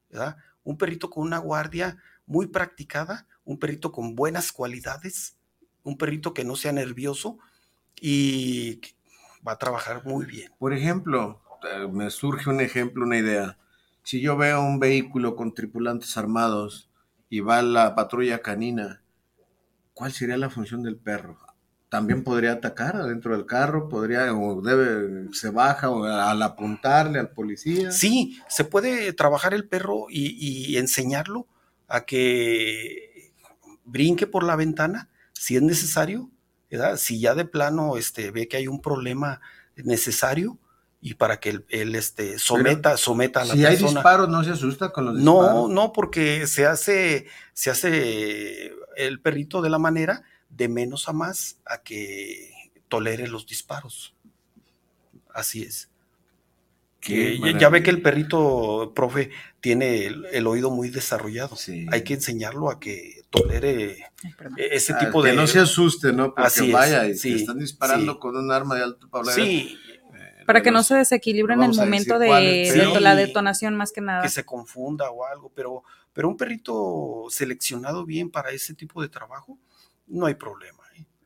[0.08, 0.36] ¿verdad?
[0.64, 5.36] Un perrito con una guardia muy practicada, un perrito con buenas cualidades
[5.84, 7.38] un perrito que no sea nervioso
[8.00, 8.80] y
[9.46, 10.52] va a trabajar muy bien.
[10.58, 11.40] Por ejemplo,
[11.70, 13.58] eh, me surge un ejemplo, una idea.
[14.02, 16.90] Si yo veo un vehículo con tripulantes armados
[17.28, 19.02] y va la patrulla canina,
[19.94, 21.38] ¿cuál sería la función del perro?
[21.90, 25.88] También podría atacar adentro del carro, podría o debe se baja
[26.30, 27.90] al apuntarle al policía.
[27.90, 31.46] Sí, se puede trabajar el perro y, y enseñarlo
[31.88, 33.32] a que
[33.84, 35.09] brinque por la ventana
[35.40, 36.28] si es necesario,
[36.70, 36.98] ¿verdad?
[36.98, 39.40] si ya de plano este, ve que hay un problema
[39.74, 40.58] necesario
[41.00, 43.74] y para que él, este, someta, someta a la persona.
[43.74, 45.50] Si hay disparos, ¿no se asusta con los disparos?
[45.50, 51.14] No, no, porque se hace, se hace el perrito de la manera de menos a
[51.14, 52.52] más a que
[52.88, 54.14] tolere los disparos.
[55.32, 55.88] Así es.
[57.00, 59.30] Que ya ve que el perrito, profe,
[59.62, 61.56] tiene el, oído muy desarrollado.
[61.90, 63.92] Hay que enseñarlo a que tolere
[64.56, 65.30] e, ese tipo de.
[65.30, 66.34] Que no se asuste, ¿no?
[66.34, 69.34] Porque vaya, y están disparando con un arma de alto poder.
[69.34, 69.78] Sí.
[70.14, 74.22] Eh, Para que no se desequilibre en el momento de, la detonación, más que nada.
[74.22, 79.08] Que se confunda o algo, pero, pero un perrito seleccionado bien para ese tipo de
[79.08, 79.58] trabajo,
[80.06, 80.80] no hay problema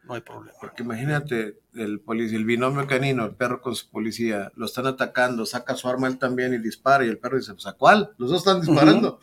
[0.07, 0.57] no hay problema.
[0.61, 5.47] Porque imagínate, el, policía, el binomio canino, el perro con su policía, lo están atacando,
[5.47, 8.15] saca su arma él también y dispara, y el perro dice, pues ¿a cuál?
[8.19, 9.21] Los dos están disparando.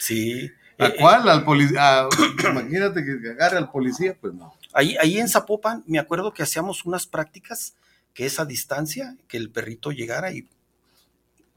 [0.00, 0.50] Sí.
[0.80, 1.28] ¿A eh, cuál?
[1.28, 2.08] Al policía.
[2.50, 4.54] imagínate que agarre al policía, pues no.
[4.72, 7.74] Ahí, ahí en Zapopan, me acuerdo que hacíamos unas prácticas
[8.14, 10.48] que esa distancia, que el perrito llegara y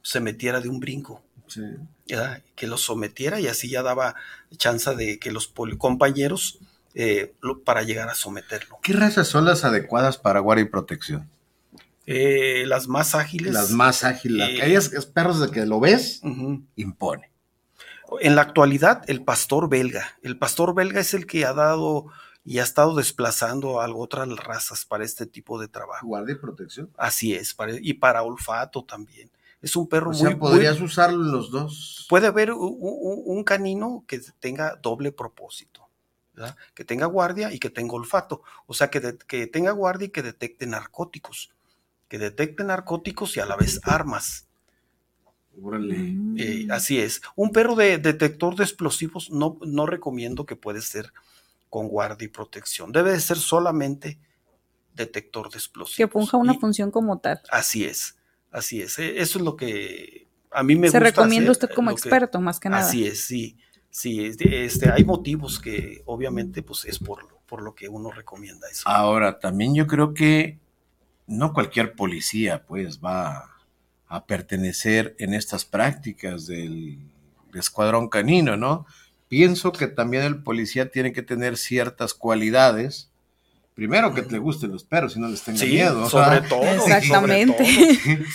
[0.02, 1.24] se metiera de un brinco.
[1.48, 1.62] Sí.
[2.56, 4.16] Que lo sometiera y así ya daba
[4.58, 6.60] chance de que los compañeros
[6.96, 7.34] eh,
[7.66, 8.78] para llegar a someterlo.
[8.84, 11.30] ¿Qué razas son las adecuadas para guardia y protección?
[12.06, 13.54] Eh, las más ágiles.
[13.54, 14.48] Las más ágiles.
[14.50, 16.22] Eh, aquellas perros de que lo ves,
[16.76, 17.33] impone.
[18.22, 20.18] En la actualidad, el pastor belga.
[20.22, 22.08] El pastor belga es el que ha dado
[22.46, 26.06] y ha estado desplazando a otras razas para este tipo de trabajo.
[26.06, 26.90] Guardia y protección.
[26.98, 29.32] Así es, y para olfato también.
[29.62, 32.06] Es un perro o sea, podrías usarlo en los dos.
[32.10, 35.84] Puede haber un, canino que tenga doble propósito
[36.74, 40.24] que tenga guardia y que tenga olfato, o sea, que, que tenga guardia y que
[40.24, 41.52] detecte narcóticos,
[42.08, 44.48] que detecte narcóticos y a la vez armas.
[46.38, 47.22] Eh, así es.
[47.36, 51.14] Un perro de detector de explosivos no, no recomiendo que puede ser
[51.70, 52.92] con guardia y protección.
[52.92, 54.20] Debe de ser solamente
[54.96, 55.96] detector de explosivos.
[55.96, 57.42] Que funja una función como tal.
[57.50, 58.18] Así es,
[58.52, 59.00] así es.
[59.00, 61.10] E, eso es lo que a mí me Se gusta.
[61.10, 62.88] Se recomienda usted como experto, más que nada.
[62.88, 63.58] Así es, sí.
[63.90, 68.90] Sí, este, hay motivos que obviamente pues es por, por lo que uno recomienda eso.
[68.90, 70.60] Ahora, también yo creo que
[71.28, 73.53] no cualquier policía pues va
[74.14, 77.00] a pertenecer en estas prácticas del
[77.56, 78.86] escuadrón canino, ¿no?
[79.28, 83.10] Pienso que también el policía tiene que tener ciertas cualidades.
[83.74, 86.08] Primero que le gusten los perros y no les tenga miedo.
[86.12, 86.62] Sobre todo.
[86.64, 87.66] Exactamente.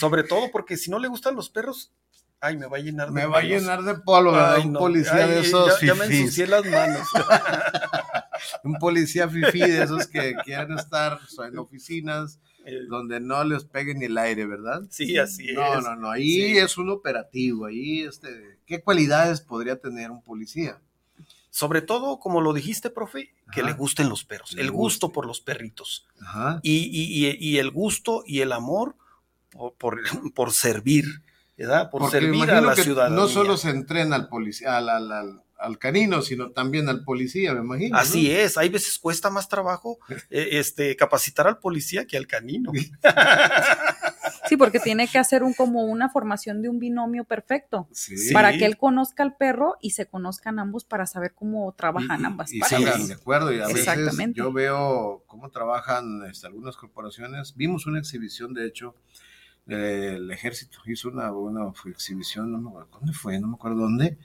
[0.01, 1.93] sobre todo porque si no le gustan los perros,
[2.41, 4.33] Ay, me va a llenar de Me va a llenar de polvo,
[4.64, 7.07] Un policía de esos ya, ya me ensucié las manos.
[8.64, 12.41] un policía fifí de esos que quieren estar en oficinas
[12.88, 14.83] donde no les pegue ni el aire, ¿verdad?
[14.90, 15.54] Sí, así es.
[15.54, 20.78] No, no, no, ahí es un operativo, ahí, este, ¿qué cualidades podría tener un policía?
[21.50, 25.40] Sobre todo, como lo dijiste, profe, que le gusten los perros, el gusto por los
[25.40, 26.07] perritos.
[26.20, 26.61] Ajá.
[26.62, 28.94] Y, y, y, el gusto y el amor
[29.50, 30.00] por, por,
[30.35, 31.22] por servir
[31.90, 33.16] por servir a la ciudadanía.
[33.16, 35.42] No solo se entrena al policía, al,
[35.79, 37.97] canino, sino también al policía, me imagino.
[37.97, 39.99] Así es, hay veces cuesta más trabajo
[40.31, 42.73] eh, este, capacitar al policía que al canino.
[44.49, 47.88] Sí, porque tiene que hacer un como una formación de un binomio perfecto
[48.33, 52.53] para que él conozca al perro y se conozcan ambos para saber cómo trabajan ambas
[52.53, 53.09] y partes.
[53.09, 53.53] de acuerdo.
[53.53, 53.87] Y a veces
[54.33, 57.55] yo veo cómo trabajan este, algunas corporaciones.
[57.57, 58.94] Vimos una exhibición, de hecho,
[59.66, 64.18] el ejército hizo una, una exhibición, no me acuerdo dónde fue, no me acuerdo dónde,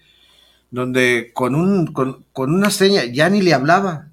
[0.74, 4.10] donde con, un, con, una seña, ya ni le hablaba,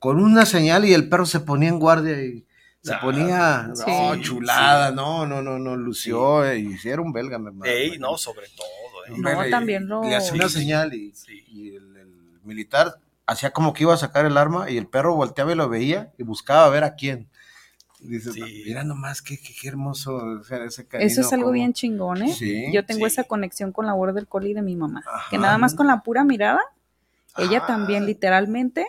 [0.00, 2.44] con una señal y el perro se ponía en guardia y
[2.82, 7.12] se ah, ponía, no, chulada, no, no, no, no, lució, eh, y si era un
[7.12, 8.66] belga, me Ey, no, sobre todo.
[9.06, 9.18] Eh.
[9.18, 10.02] No, también lo...
[10.02, 11.14] Le hacía una señal y,
[11.76, 15.54] el, militar hacía como que iba a sacar el arma y el perro volteaba y
[15.54, 17.28] lo veía y buscaba ver a quién.
[18.00, 22.70] Dices, mira nomás qué, qué, hermoso ese Eso es algo bien chingón, ¿eh?
[22.72, 25.86] Yo tengo esa conexión con la Border Collie de mi mamá, que nada más con
[25.86, 26.60] la pura mirada,
[27.36, 28.86] ella también literalmente,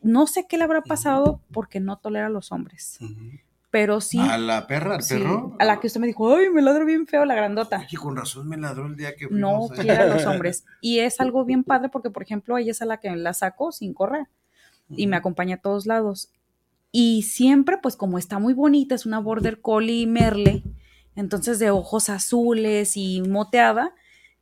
[0.00, 2.98] no sé qué le habrá pasado porque no tolera a los hombres
[3.70, 4.18] pero sí.
[4.18, 5.56] ¿A la perra, al perro?
[5.58, 7.78] A la que usted me dijo, ay, me ladró bien feo la grandota.
[7.78, 9.70] Oye, con razón me ladró el día que fuimos.
[9.70, 10.64] No quiere a los hombres.
[10.80, 13.72] Y es algo bien padre porque, por ejemplo, ella es a la que la saco
[13.72, 14.26] sin correr
[14.90, 16.30] y me acompaña a todos lados.
[16.90, 20.62] Y siempre, pues como está muy bonita, es una border collie merle,
[21.16, 23.94] entonces de ojos azules y moteada,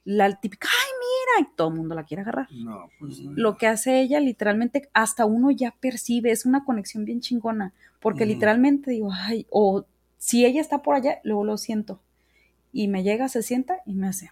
[0.04, 2.46] la típica, ay, mira, y todo el mundo la quiere agarrar.
[2.52, 7.20] No, pues Lo que hace ella, literalmente, hasta uno ya percibe, es una conexión bien
[7.20, 7.74] chingona.
[8.00, 9.84] Porque literalmente digo, ay, o
[10.16, 12.00] si ella está por allá, luego lo siento.
[12.72, 14.30] Y me llega, se sienta y me hace.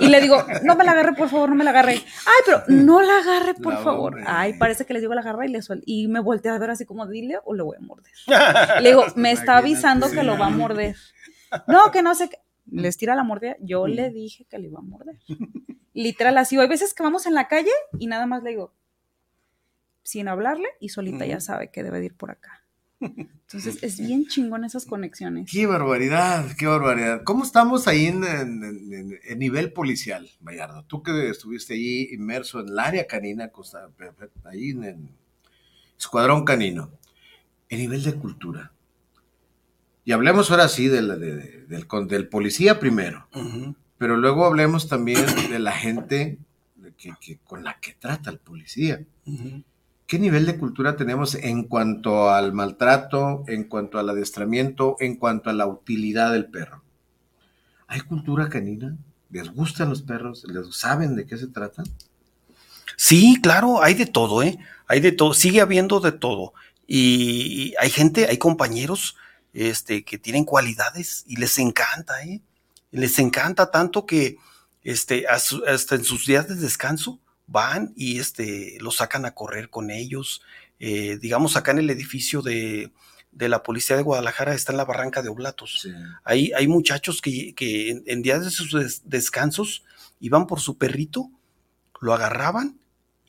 [0.00, 1.92] Y le digo, no me la agarre, por favor, no me la agarre.
[1.92, 4.20] Ay, pero no la agarre, por favor.
[4.26, 5.84] Ay, parece que le digo la agarra y le suelto.
[5.86, 8.12] Y me volteé a ver así como, dile o le voy a morder.
[8.82, 10.96] Le digo, me está avisando que lo va a morder.
[11.66, 12.38] No, que no sé qué.
[12.70, 13.56] Les tira la mordida.
[13.60, 15.16] Yo le dije que le iba a morder.
[15.94, 16.58] Literal, así.
[16.58, 18.72] Hay veces que vamos en la calle y nada más le digo,
[20.02, 22.62] sin hablarle y solita ya sabe que debe ir por acá.
[23.00, 25.50] Entonces es bien chingón esas conexiones.
[25.50, 27.22] Qué barbaridad, qué barbaridad.
[27.24, 30.84] ¿Cómo estamos ahí en, nivel policial, Bayardo?
[30.84, 33.50] Tú que estuviste allí inmerso en el área canina,
[34.44, 35.08] ahí en el
[35.98, 36.90] Escuadrón Canino,
[37.68, 38.72] en nivel de cultura.
[40.04, 43.28] Y hablemos ahora sí del, del, policía primero,
[43.98, 46.38] pero luego hablemos también de la gente
[46.96, 49.04] que, con la que trata el policía.
[50.08, 55.50] ¿Qué nivel de cultura tenemos en cuanto al maltrato, en cuanto al adiestramiento, en cuanto
[55.50, 56.82] a la utilidad del perro?
[57.88, 58.96] ¿Hay cultura canina?
[59.28, 60.44] ¿Les gustan los perros?
[60.48, 61.82] ¿Les saben de qué se trata?
[62.96, 64.58] Sí, claro, hay de todo, ¿eh?
[64.86, 66.54] Hay de todo, sigue habiendo de todo.
[66.86, 69.14] Y hay gente, hay compañeros
[69.52, 72.40] este, que tienen cualidades y les encanta, ¿eh?
[72.92, 74.38] Les encanta tanto que
[74.82, 79.90] este, hasta en sus días de descanso van y este, los sacan a correr con
[79.90, 80.42] ellos.
[80.78, 82.92] Eh, digamos, acá en el edificio de,
[83.32, 85.88] la Policía de Guadalajara está en la barranca de Oblatos.
[86.22, 87.54] Hay, hay muchachos que,
[88.06, 89.84] en, días de sus descansos
[90.20, 91.30] iban por su perrito,
[92.00, 92.78] lo agarraban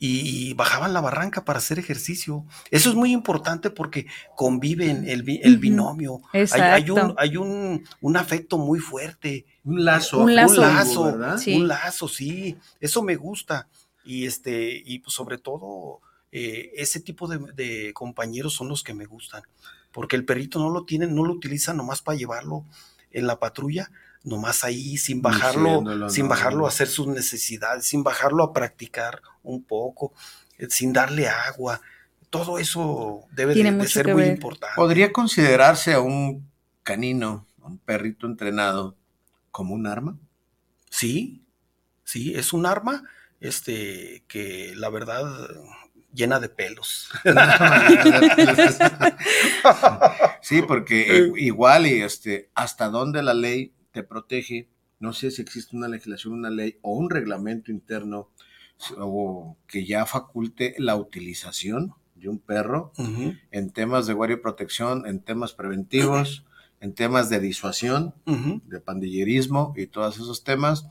[0.02, 2.46] y bajaban la barranca para hacer ejercicio.
[2.70, 6.22] Eso es muy importante porque conviven el, binomio.
[6.32, 9.44] Hay, un, hay un, un, afecto muy fuerte.
[9.62, 10.20] Un lazo.
[10.20, 10.54] Un lazo.
[10.54, 12.56] Un lazo, un lazo sí.
[12.80, 13.68] Eso me gusta.
[14.04, 16.00] Y, este, y pues sobre todo,
[16.32, 19.42] eh, ese tipo de, compañeros son los que me gustan,
[19.92, 22.64] porque el perrito no lo tiene, no lo utiliza nomás para llevarlo
[23.10, 23.90] en la patrulla,
[24.22, 29.64] nomás ahí sin bajarlo, sin bajarlo a hacer sus necesidades, sin bajarlo a practicar un
[29.64, 30.12] poco,
[30.58, 31.80] eh, sin darle agua.
[32.28, 34.76] Todo eso debe de, ser muy importante.
[34.76, 36.48] ¿Podría considerarse a un
[36.84, 38.96] canino, a un perrito entrenado,
[39.50, 40.16] como un arma?
[40.90, 41.42] Sí,
[42.04, 43.02] sí, es un arma
[43.40, 45.24] este, que la verdad
[46.12, 47.08] llena de pelos.
[50.42, 54.68] sí, porque igual y este, hasta dónde la ley te protege,
[54.98, 58.30] no sé si existe una legislación, una ley o un reglamento interno
[58.96, 62.92] o que ya faculte la utilización de un perro
[63.50, 66.44] en temas de guardia y protección, en temas preventivos,
[66.80, 70.86] en temas de disuasión, de pandillerismo y todos esos temas.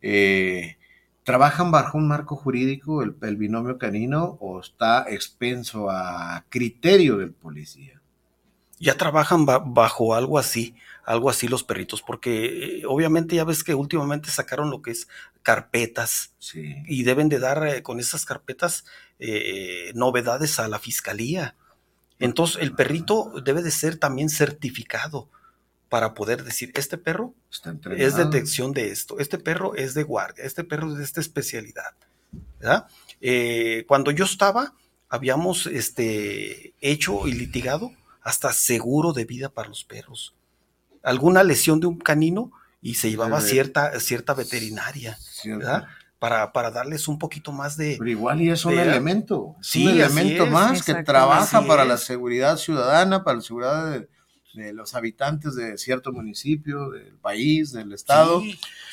[0.00, 0.76] Eh,
[1.24, 8.00] ¿Trabajan bajo un marco jurídico el, binomio canino o está expenso a criterio del policía?
[8.80, 13.76] Ya trabajan bajo algo así, algo así los perritos, porque eh, obviamente ya ves que
[13.76, 15.06] últimamente sacaron lo que es
[15.44, 18.84] carpetas y deben de dar eh, con esas carpetas
[19.20, 21.54] eh, novedades a la fiscalía.
[22.18, 25.28] Entonces el perrito debe de ser también certificado
[25.92, 27.34] para poder decir, este perro
[27.98, 31.92] es detección de esto, este perro es de guardia, este perro es de esta especialidad.
[33.20, 34.72] Eh, cuando yo estaba,
[35.10, 40.34] habíamos este, hecho y litigado hasta seguro de vida para los perros.
[41.02, 45.18] Alguna lesión de un canino y se llevaba cierta, cierta veterinaria,
[46.18, 47.96] Para, para, darles un poquito más de...
[47.98, 52.56] Pero igual y es un elemento, sí, un elemento más que trabaja para la seguridad
[52.56, 54.08] ciudadana, para la seguridad de,
[54.54, 58.42] de los habitantes de cierto municipio, del país, del estado.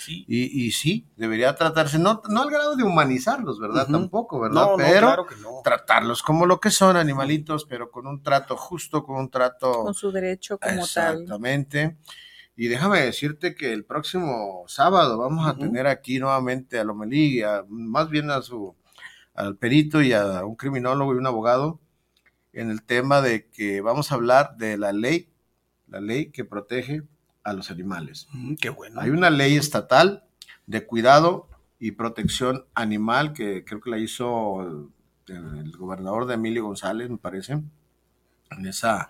[0.07, 3.88] Y, sí, debería tratarse, no, no al grado de humanizarlos, ¿verdad?
[3.88, 4.70] Tampoco, ¿verdad?
[4.78, 5.26] pero
[5.64, 9.84] tratarlos como lo que son animalitos, pero con un trato justo, con un trato...
[9.84, 11.22] Con su derecho como tal.
[11.22, 11.97] Exactamente.
[12.55, 18.10] Y déjame decirte que el próximo sábado vamos a tener aquí nuevamente a Lomelí, más
[18.10, 18.76] bien a su
[19.34, 21.80] al perito y a un criminólogo y un abogado
[22.51, 25.30] en el tema de que vamos a hablar de la ley,
[25.90, 27.04] la ley que protege
[27.44, 28.28] a los animales.
[28.32, 29.02] Mm, qué bueno.
[29.02, 30.24] Hay una ley estatal
[30.68, 31.48] de cuidado
[31.80, 34.62] y protección animal que creo que la hizo
[35.28, 37.54] el, el gobernador de Emilio González, me parece.
[38.52, 39.10] En, esa,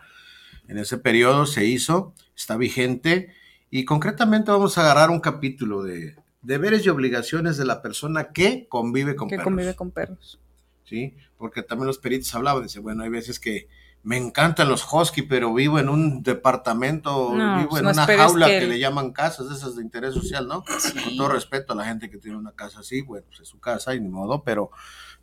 [0.67, 3.33] en ese periodo se hizo, está vigente
[3.69, 8.67] y concretamente vamos a agarrar un capítulo de deberes y obligaciones de la persona que
[8.67, 9.45] convive con que perros.
[9.45, 10.39] convive con perros.
[10.85, 11.15] ¿sí?
[11.37, 13.67] Porque también los peritos hablaban, dice, bueno, hay veces que
[14.01, 18.47] me encantan los husky, pero vivo en un departamento, No, vivo pues en una jaula
[18.47, 20.63] que le llaman casas, esas de interés social, ¿no?
[20.79, 20.93] Sí.
[21.03, 23.59] Con todo respeto a la gente que tiene una casa así, bueno, pues es su
[23.59, 24.71] casa y ni modo, pero,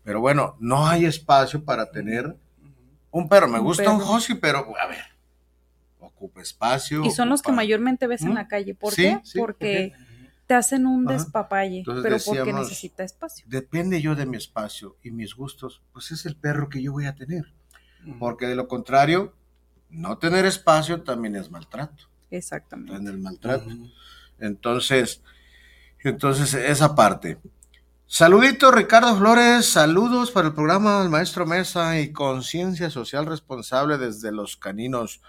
[0.05, 2.37] pero bueno, no hay espacio para tener
[3.11, 3.49] un perro.
[3.49, 5.05] Me Un gusta un husky, pero a ver,
[5.99, 7.03] ocupa espacio.
[7.05, 8.74] Y son los que mayormente ves en la calle.
[8.74, 9.20] ¿Por Sí, qué?
[9.24, 9.95] sí, ¿por Porque
[10.47, 11.14] te hacen un Ajá.
[11.16, 13.45] despapalle, Entonces pero porque necesita espacio.
[13.49, 17.07] Depende yo de mi espacio y mis gustos, pues es el perro que yo voy
[17.07, 17.53] a tener.
[18.19, 19.33] Porque de lo contrario,
[19.91, 22.05] no tener espacio también es maltrato.
[22.31, 22.95] Exactamente.
[22.95, 23.69] En el maltrato.
[24.39, 25.23] Entonces,
[26.03, 27.39] entonces esa parte.
[28.09, 34.31] Saludito Ricardo Flores, saludos para el programa del Maestro Mesa y Conciencia Social Responsable desde
[34.31, 35.21] los caninos.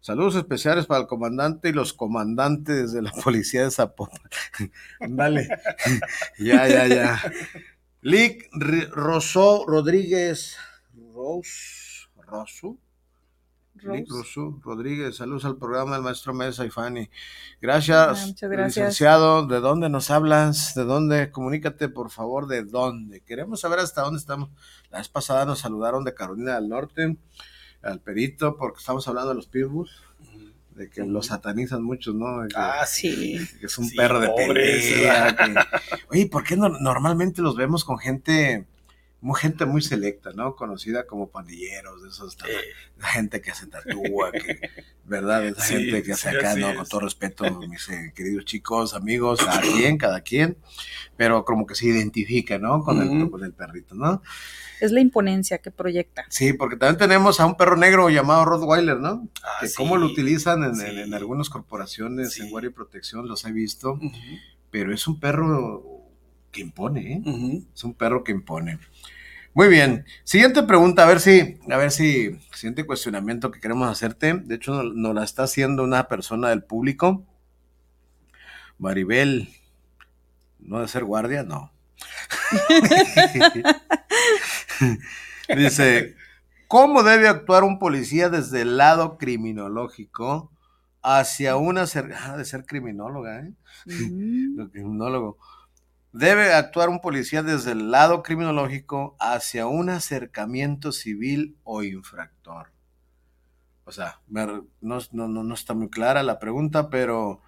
[0.00, 4.20] Saludos especiales para el comandante y los comandantes de la policía de Zapopan.
[5.00, 5.48] Dale.
[6.38, 7.32] ya, ya, ya.
[8.02, 8.48] Lick
[8.92, 10.56] Rosó Rodríguez.
[11.14, 11.85] Rose.
[12.26, 12.78] Rosu.
[14.08, 17.10] Rosu Rodríguez, saludos al programa del maestro Mesa y Fanny.
[17.60, 18.76] Gracias, Ah, muchas gracias.
[18.76, 19.46] licenciado.
[19.46, 20.74] ¿De dónde nos hablas?
[20.74, 21.30] ¿De dónde?
[21.30, 23.20] Comunícate, por favor, ¿de dónde?
[23.20, 24.48] Queremos saber hasta dónde estamos.
[24.90, 27.18] La vez pasada nos saludaron de Carolina del Norte,
[27.82, 29.90] al perito, porque estamos hablando de los pitbulls,
[30.74, 32.42] de que los satanizan muchos, ¿no?
[32.44, 33.38] De Ah, sí.
[33.38, 33.58] Sí.
[33.58, 35.36] que es un Sí, perro de pelea.
[35.36, 35.54] que-
[36.10, 38.66] Oye, ¿por qué no- normalmente los vemos con gente,
[39.26, 40.54] muy gente muy selecta, ¿no?
[40.54, 42.52] Conocida como pandilleros, de esos, Eh,
[42.98, 44.60] la gente que se tatúa, que,
[45.04, 45.44] ¿verdad?
[45.46, 46.70] Esa Sí, gente que sí, hace acá, ¿no?
[46.70, 46.76] es.
[46.76, 50.56] Con todo respeto, mis eh, queridos chicos, amigos, cada quien, cada quien,
[51.16, 52.84] pero como que se identifica, ¿no?
[52.84, 54.22] Con, el, con el perrito, ¿no?
[54.80, 56.24] Es la imponencia que proyecta.
[56.28, 59.28] Sí, porque también tenemos a un perro negro llamado Rottweiler, ¿no?
[59.42, 59.74] ah, que sí.
[59.76, 60.86] cómo lo utilizan en, Sí.
[60.86, 62.42] en- en algunas corporaciones, Sí.
[62.42, 63.98] en guardia y protección, los he visto
[64.70, 65.82] pero es un perro
[66.52, 67.62] que impone, ¿eh?
[67.74, 68.78] Es un perro que impone.
[69.56, 70.04] Muy bien.
[70.22, 74.34] Siguiente pregunta, a ver si, a ver si, siguiente cuestionamiento que queremos hacerte.
[74.34, 77.24] De hecho, nos, nos la está haciendo una persona del público.
[78.76, 79.48] Maribel,
[80.58, 81.42] ¿no de ser guardia?
[81.42, 81.72] No.
[85.56, 86.16] Dice,
[86.68, 90.52] ¿cómo debe actuar un policía desde el lado criminológico
[91.02, 91.86] hacia una...
[92.20, 93.54] Ah, de ser criminóloga, ¿eh?
[93.86, 94.66] Mm.
[94.70, 95.38] criminólogo.
[96.22, 102.72] Debe actuar un policía desde el lado criminológico hacia un acercamiento civil o infractor.
[103.84, 104.66] O sea, no,
[105.12, 107.40] no- no- está muy clara la pregunta, pero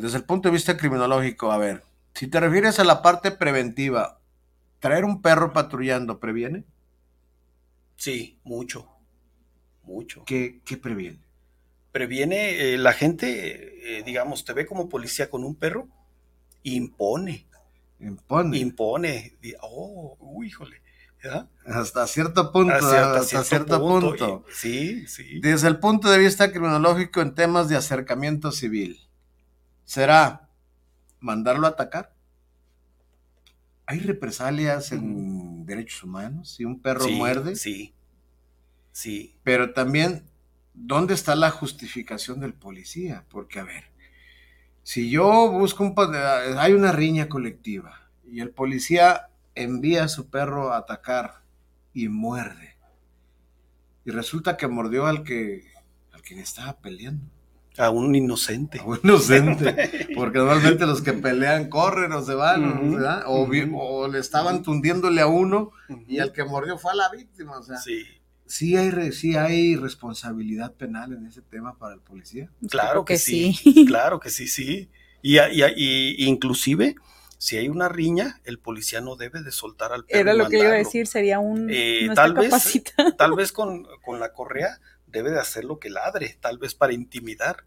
[0.00, 1.82] desde el punto de vista criminológico, a ver,
[2.14, 4.18] si te refieres a la parte preventiva,
[4.80, 6.64] ¿traer un perro patrullando previene?
[7.96, 8.88] Sí, mucho.
[9.84, 10.24] Mucho.
[10.26, 11.20] ¿Qué, qué previene?
[11.92, 15.88] Previene, eh, la gente, eh, digamos, te ve como policía con un perro,
[16.62, 17.46] impone,
[18.00, 18.58] Impone.
[18.58, 19.36] impone.
[19.60, 20.80] Oh, uy, híjole.
[21.66, 24.44] hasta cierto punto, Hasta hasta, cierto, punto.
[24.48, 25.40] y- sí, sí.
[25.40, 28.98] Desde el punto de vista criminológico en temas de acercamiento civil,
[29.84, 30.48] ¿será
[31.20, 32.14] mandarlo a atacar?
[33.86, 37.56] ¿Hay represalias en derechos humanos si un perro Sí, muerde?
[37.56, 37.92] Sí,
[38.92, 39.34] sí.
[39.42, 40.24] Pero también,
[40.74, 43.24] ¿dónde está la justificación del policía?
[43.28, 43.89] Porque, a ver,
[44.82, 45.94] si yo busco un...
[45.94, 51.42] pa- Hay una riña colectiva y el policía envía a su perro a atacar
[51.94, 52.76] y muerde.
[54.04, 55.64] Y resulta que mordió al que,
[56.12, 57.24] al quien estaba peleando.
[57.78, 58.80] A un inocente.
[58.80, 60.08] A un inocente.
[60.14, 62.62] Porque normalmente los que pelean corren o se van,
[63.26, 65.70] o- o le estaban tundiéndole a uno
[66.08, 67.58] y al que mordió fue a la víctima.
[67.58, 68.04] O sea, Sí,
[68.50, 72.50] sí hay, re- sí hay responsabilidad penal en ese tema para el policía.
[72.68, 73.52] claro Creo que, que sí.
[73.54, 73.84] sí.
[73.86, 74.88] Claro que sí, sí.
[75.22, 76.96] Y, a- y a- y- inclusive,
[77.38, 80.20] si hay una riña, el policía no debe de soltar al perro.
[80.20, 81.68] Era lo que iba a decir, sería un...
[81.70, 82.82] Eh, no tal vez-.
[83.16, 86.92] Tal vez con, con la correa debe de hacer lo que ladre, tal vez para
[86.92, 87.64] intimidar,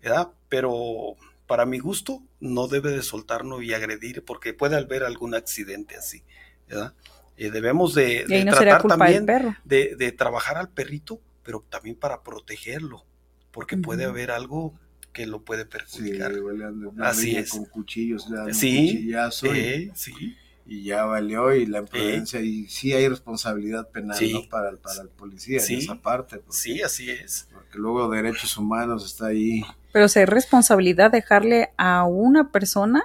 [0.00, 0.28] ¿verdad?
[0.48, 1.16] Pero
[1.46, 6.22] para mi gusto no debe de soltarnos y agredir porque puede haber algún accidente así,
[6.68, 6.92] ¿verdad?
[7.38, 9.24] Eh, debemos de, de no tratar también
[9.64, 13.04] de, de trabajar al perrito, pero también para protegerlo,
[13.52, 14.74] porque puede haber algo
[15.12, 16.32] que lo puede Sí, perjudicar.
[16.40, 17.50] una Así es.
[17.50, 20.36] con cuchillos, le dan un Sí, cuchillazo y- Eh, sí,
[20.66, 24.18] y ya valió y la imprudencia y sí hay responsabilidad penal
[24.50, 26.42] para, el, para el policía en esa parte.
[26.50, 27.48] sí, así es.
[27.52, 29.62] Porque luego derechos humanos está ahí.
[29.92, 33.04] Pero si hay responsabilidad dejarle a una persona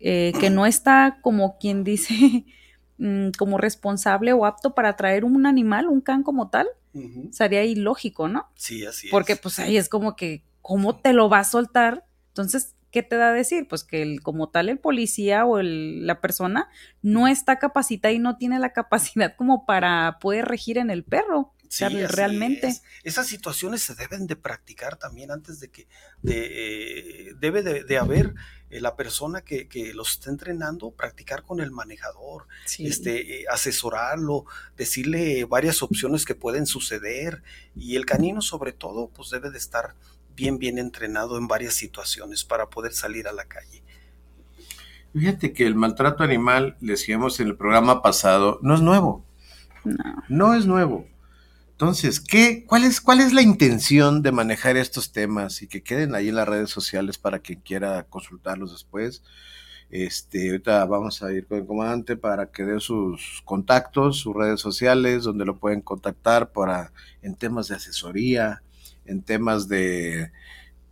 [0.00, 2.44] eh, que no está como quien dice
[3.02, 6.68] mm, como responsable o apto para traer un animal, un can como tal,
[7.30, 8.48] sería ilógico, ¿no?
[8.54, 12.04] Sí, así Porque pues ahí es como que, ¿cómo te lo va a soltar?
[12.28, 13.66] Entonces, ¿qué te da a decir?
[13.66, 16.68] Pues que el, como tal el policía o la persona
[17.00, 21.52] no está capacitada y no tiene la capacidad como para poder regir en el perro.
[21.72, 22.76] Sí, realmente.
[23.02, 25.88] Esas situaciones se deben de practicar también antes de que
[26.20, 28.34] de, debe de, haber
[28.68, 32.46] eh, la persona que, que, los está entrenando, practicar con el manejador,
[32.78, 34.44] este, eh, asesorarlo,
[34.76, 37.42] decirle varias opciones que pueden suceder
[37.74, 39.94] y el canino sobre todo pues debe de estar
[40.36, 43.82] bien, bien entrenado en varias situaciones para poder salir a la calle.
[45.14, 49.24] Fíjate que el maltrato animal, decíamos en el programa pasado, no es nuevo.
[49.84, 50.22] No.
[50.28, 51.06] No es nuevo.
[51.82, 56.14] Entonces, ¿qué, cuál, es, ¿cuál es la intención de manejar estos temas y que queden
[56.14, 59.24] ahí en las redes sociales para quien quiera consultarlos después?
[59.90, 64.60] Este, ahorita vamos a ir con el comandante para que dé sus contactos, sus redes
[64.60, 68.62] sociales, donde lo pueden contactar para en temas de asesoría,
[69.04, 70.30] en temas de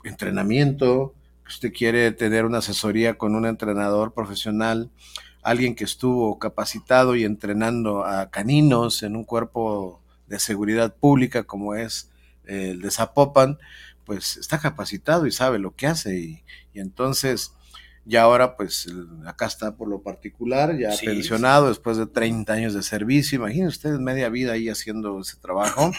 [0.02, 1.14] entrenamiento,
[1.46, 4.90] usted quiere tener una asesoría con un entrenador profesional,
[5.40, 10.00] alguien que estuvo capacitado y entrenando a caninos en un cuerpo
[10.30, 12.08] de seguridad pública como es
[12.46, 13.58] el de Zapopan,
[14.06, 17.52] pues está capacitado y sabe lo que hace y, entonces
[18.06, 18.86] ya ahora pues
[19.26, 23.98] acá está por lo particular, ya pensionado después de 30 años de servicio, imagínense ustedes
[23.98, 25.90] media vida ahí haciendo ese trabajo,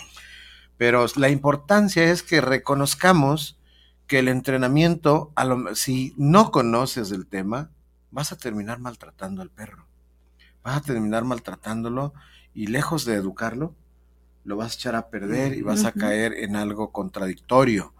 [0.78, 3.60] pero la importancia es que reconozcamos
[4.08, 7.70] que el entrenamiento, a lo, si no conoces el tema,
[8.12, 9.86] vas a terminar maltratando al perro,
[10.64, 12.14] vas a terminar maltratándolo
[12.54, 13.76] y lejos de educarlo,
[14.44, 17.94] lo vas a echar a perder y vas a caer en algo contradictorio.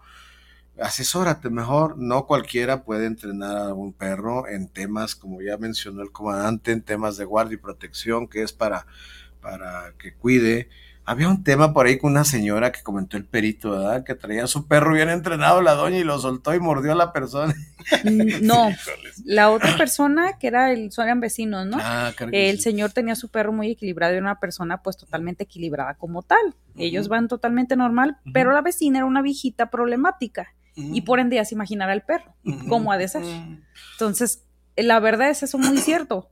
[0.80, 6.10] Asesórate mejor, no cualquiera puede entrenar a un perro en temas, como ya mencionó el
[6.10, 8.86] comandante, en temas de guardia y protección, que es para,
[9.40, 10.70] para que cuide
[11.04, 14.04] había un tema por ahí con una señora que comentó el perito, ¿verdad?
[14.04, 16.94] Que traía a su perro bien entrenado la doña y lo soltó y mordió a
[16.94, 17.54] la persona.
[18.04, 18.70] Mm, no,
[19.24, 21.78] la otra persona que era el, eran vecinos, ¿no?
[21.80, 25.94] Ah, el señor tenía su perro muy equilibrado y era una persona pues totalmente equilibrada
[25.94, 26.54] como tal.
[26.76, 31.44] Ellos van totalmente normal, pero la vecina era una viejita problemática y por ende ya
[31.44, 32.34] se imaginará el perro,
[32.68, 33.24] cómo ha de ser.
[33.92, 34.44] Entonces,
[34.76, 36.30] la verdad es eso muy cierto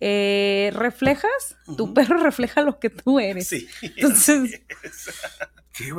[0.00, 3.48] eh, reflejas, tu perro refleja lo que tú eres.
[3.48, 3.68] Sí.
[3.82, 4.62] Entonces.
[5.72, 5.94] Qué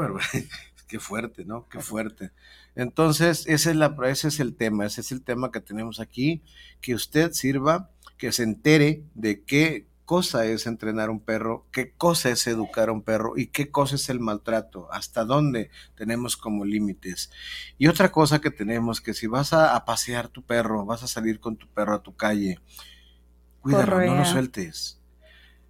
[0.89, 1.69] qué fuerte, ¿no?
[1.69, 2.31] Qué fuerte.
[2.75, 6.43] Entonces, ese es, la, ese es el tema, ese es el tema que tenemos aquí,
[6.81, 12.29] que usted sirva, que se entere de qué cosa es entrenar un perro, qué cosa
[12.29, 16.65] es educar a un perro y qué cosa es el maltrato, hasta dónde tenemos como
[16.65, 17.31] límites.
[17.77, 21.39] Y otra cosa que tenemos, que si vas a pasear tu perro, vas a salir
[21.39, 22.59] con tu perro a tu calle,
[23.61, 24.99] Cuídalo, no lo sueltes.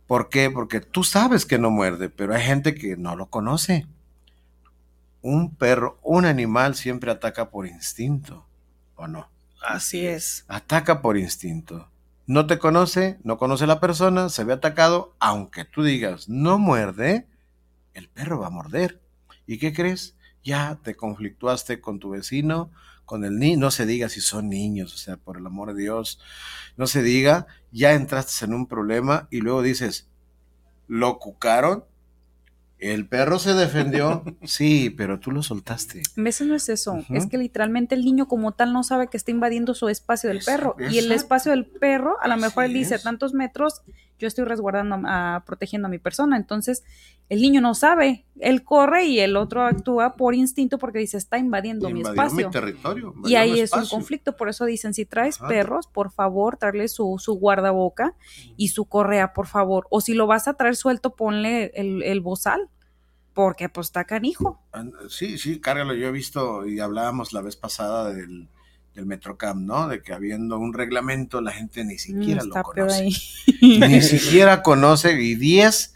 [0.08, 0.50] ¿Por qué?
[0.50, 3.86] Porque tú sabes que no muerde, pero hay gente que no lo conoce.
[5.22, 8.46] Un perro, un animal siempre ataca por instinto,
[8.96, 9.30] ¿o no?
[9.62, 10.46] Así es.
[10.48, 11.90] Ataca por instinto.
[12.26, 17.28] No te conoce, no conoce la persona, se ve atacado, aunque tú digas no muerde,
[17.94, 19.02] el perro va a morder.
[19.46, 20.16] ¿Y qué crees?
[20.44, 22.72] Ya te conflictuaste con tu vecino,
[23.06, 25.82] con el niño, no se diga si son niños, o sea, por el amor de
[25.82, 26.20] Dios,
[26.78, 30.08] no se diga, ya entraste en un problema y luego dices,
[30.88, 31.86] lo cucaron,
[32.78, 36.04] el perro se defendió, sí, pero tú lo soltaste.
[36.18, 39.18] A veces no es eso, es que literalmente el niño como tal no sabe que
[39.18, 42.74] está invadiendo su espacio del perro y el espacio del perro, a lo mejor él
[42.74, 43.82] dice tantos metros
[44.20, 44.98] yo estoy resguardando,
[45.46, 46.38] protegiendo a mi persona.
[46.38, 46.84] Entonces,
[47.30, 51.38] el niño no sabe, él corre y el otro actúa por instinto porque dice, está
[51.38, 52.48] invadiendo mi espacio.
[52.48, 56.58] Mi territorio, y ahí es un conflicto, por eso dicen, si traes perros, por favor,
[56.58, 58.16] traerle su, su guardaboca
[58.58, 59.86] y su correa, por favor.
[59.92, 62.70] O si lo vas a traer suelto, ponle el, el bozal
[63.34, 64.60] porque pues está canijo.
[65.08, 65.94] Sí, sí, cárgalo.
[65.94, 68.50] Yo he visto y hablábamos la vez pasada del,
[69.00, 69.88] del Metrocam, ¿no?
[69.88, 73.06] De que habiendo un reglamento la gente ni mm, siquiera lo conoce.
[73.62, 75.94] ni siquiera conoce y 10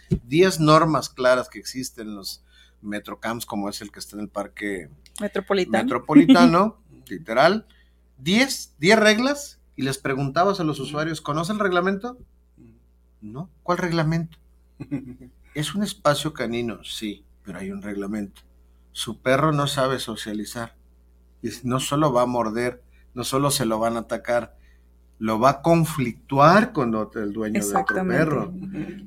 [0.62, 2.44] normas claras que existen en los
[2.82, 4.90] Metrocams, como es el que está en el parque
[5.20, 6.78] metropolitano, metropolitano
[7.08, 7.68] literal,
[8.18, 12.18] 10 reglas y les preguntabas a los usuarios, ¿conoce el reglamento?
[13.22, 14.38] No, ¿cuál reglamento?
[15.56, 18.42] es un espacio canino, sí, pero hay un reglamento.
[18.92, 20.76] Su perro no sabe socializar
[21.64, 22.82] no solo va a morder,
[23.14, 24.56] no solo se lo van a atacar,
[25.20, 28.54] lo va a conflictuar con el dueño del otro perro.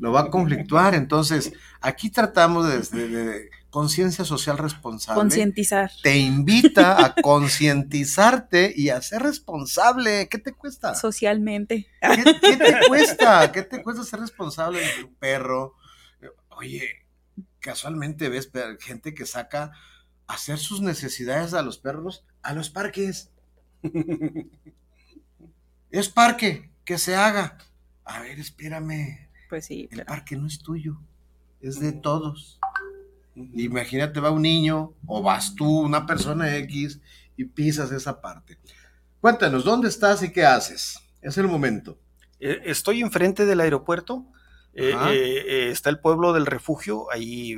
[0.01, 0.95] Lo va a conflictuar.
[0.95, 5.21] Entonces, aquí tratamos de, conciencia social responsable.
[5.21, 5.91] Concientizar.
[6.03, 10.29] Te invita a concientizarte y a ser responsable.
[10.31, 10.95] ¿Qué te cuesta?
[10.95, 11.87] Socialmente.
[12.01, 13.53] ¿Qué, te cuesta?
[13.53, 15.75] ¿Qué te cuesta ser responsable de tu perro?
[16.49, 17.05] Oye,
[17.61, 18.51] casualmente ves
[18.81, 19.73] gente que saca
[20.27, 23.31] a hacer sus necesidades a los perros a los parques.
[25.91, 27.57] Es parque, que se haga.
[28.05, 29.31] A ver, espérame.
[29.49, 29.89] Pues sí.
[29.91, 31.01] El parque no es tuyo,
[31.61, 32.59] es de todos.
[33.35, 37.01] Imagínate, va un niño o vas tú, una persona X,
[37.37, 38.59] y pisas esa parte.
[39.21, 40.99] Cuéntanos, ¿dónde estás y qué haces?
[41.21, 41.99] Es el momento.
[42.41, 44.27] Eh, estoy enfrente del aeropuerto.
[44.75, 47.11] Eh, eh, está el pueblo del refugio.
[47.11, 47.57] Ahí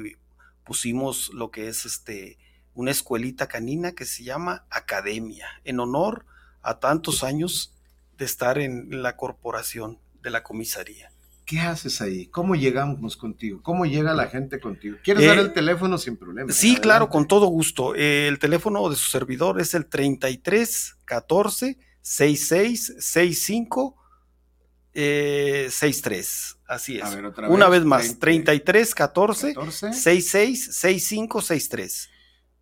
[0.64, 2.38] pusimos lo que es este
[2.78, 6.24] una escuelita canina que se llama Academia, en honor
[6.62, 7.74] a tantos años
[8.16, 11.10] de estar en la corporación de la comisaría.
[11.44, 12.26] ¿Qué haces ahí?
[12.26, 13.60] ¿Cómo llegamos contigo?
[13.64, 14.96] ¿Cómo llega la gente contigo?
[15.02, 16.52] ¿Quieres dar eh, el teléfono sin problema?
[16.52, 17.96] Sí, claro, con todo gusto.
[17.96, 23.96] el teléfono de su servidor es el 33 14 66 65
[24.94, 26.58] 63.
[26.68, 27.18] Así es.
[27.48, 32.10] Una vez más, 33 14, 14 66 65 63.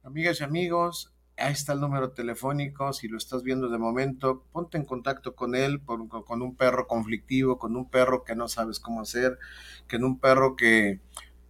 [0.06, 4.78] Amigas y amigos, ahí está el número telefónico, si lo estás viendo de momento, ponte
[4.78, 9.00] en contacto con él, con un perro conflictivo, con un perro que no sabes cómo
[9.00, 9.36] hacer,
[9.90, 11.00] con un perro que,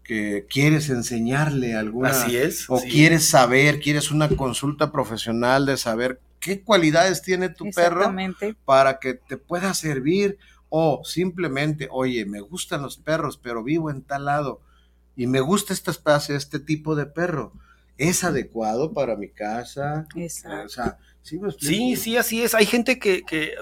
[0.02, 2.09] que quieres enseñarle alguna...
[2.09, 2.64] Así es.
[2.70, 8.11] O quieres saber, quieres una consulta profesional de saber qué cualidades tiene tu perro
[8.64, 10.38] para que te pueda servir
[10.70, 14.62] o simplemente, oye, me gustan los perros, pero vivo en tal lado
[15.14, 17.52] y me gusta este espacio, este tipo de perro
[17.99, 20.07] es adecuado para mi casa.
[20.14, 20.97] Exacto.
[21.59, 22.55] ¿sí, sí, así es.
[22.55, 23.55] Hay gente que, que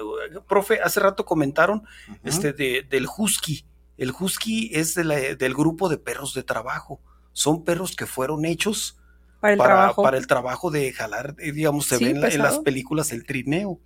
[0.47, 1.83] profe, hace rato comentaron
[2.23, 3.65] este, del husky.
[3.97, 6.99] El husky es del grupo de perros de trabajo.
[7.31, 8.97] Son perros que fueron hechos
[9.39, 10.03] para el, trabajo.
[10.03, 13.79] Para el trabajo de jalar, eh, digamos, se ven en las películas el trineo.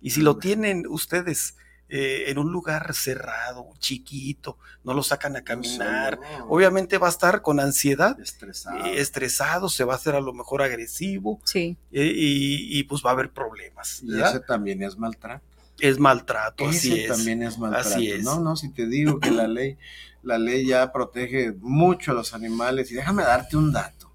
[0.00, 1.56] Y si lo tienen ustedes
[1.92, 6.20] eh, en un lugar cerrado, chiquito, no lo sacan a caminar.
[6.48, 8.86] Obviamente va a estar con ansiedad, estresado.
[8.86, 11.40] Eh, estresado, se va a hacer a lo mejor agresivo.
[11.42, 11.76] Sí.
[11.90, 14.02] Eh, y, pues va a haber problemas.
[14.04, 15.44] Y ese también es maltrato.
[15.80, 17.08] Es maltrato, así es.
[17.08, 17.98] también es maltrato.
[18.22, 19.76] No, no, si te digo que la ley,
[20.22, 22.92] la ley ya protege mucho a los animales.
[22.92, 24.12] Y déjame darte un dato.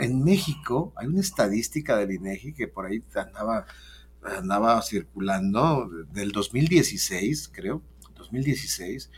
[0.00, 3.66] en México hay una estadística del INEGI que por ahí andaba
[4.24, 7.82] andaba circulando del 2016, creo,
[8.16, 9.10] 2016,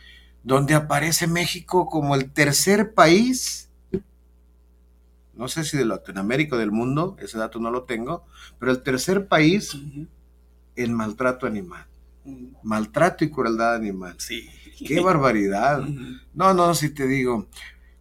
[0.43, 3.69] donde aparece México como el tercer país,
[5.33, 8.25] no sé si de Latinoamérica o del mundo, ese dato no lo tengo,
[8.59, 9.77] pero el tercer país
[10.75, 11.85] en maltrato animal.
[12.63, 14.15] Maltrato y crueldad animal.
[14.17, 14.49] Sí.
[14.85, 15.83] Qué barbaridad.
[16.33, 17.47] No, no, si te digo,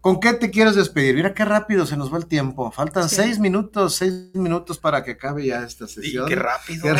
[0.04, 1.14] ¿Con qué te quieres despedir?
[1.14, 2.70] Mira qué rápido se nos va el tiempo.
[2.70, 6.28] Faltan seis minutos, seis minutos para que acabe ya esta sesión.
[6.28, 6.94] qué rápido.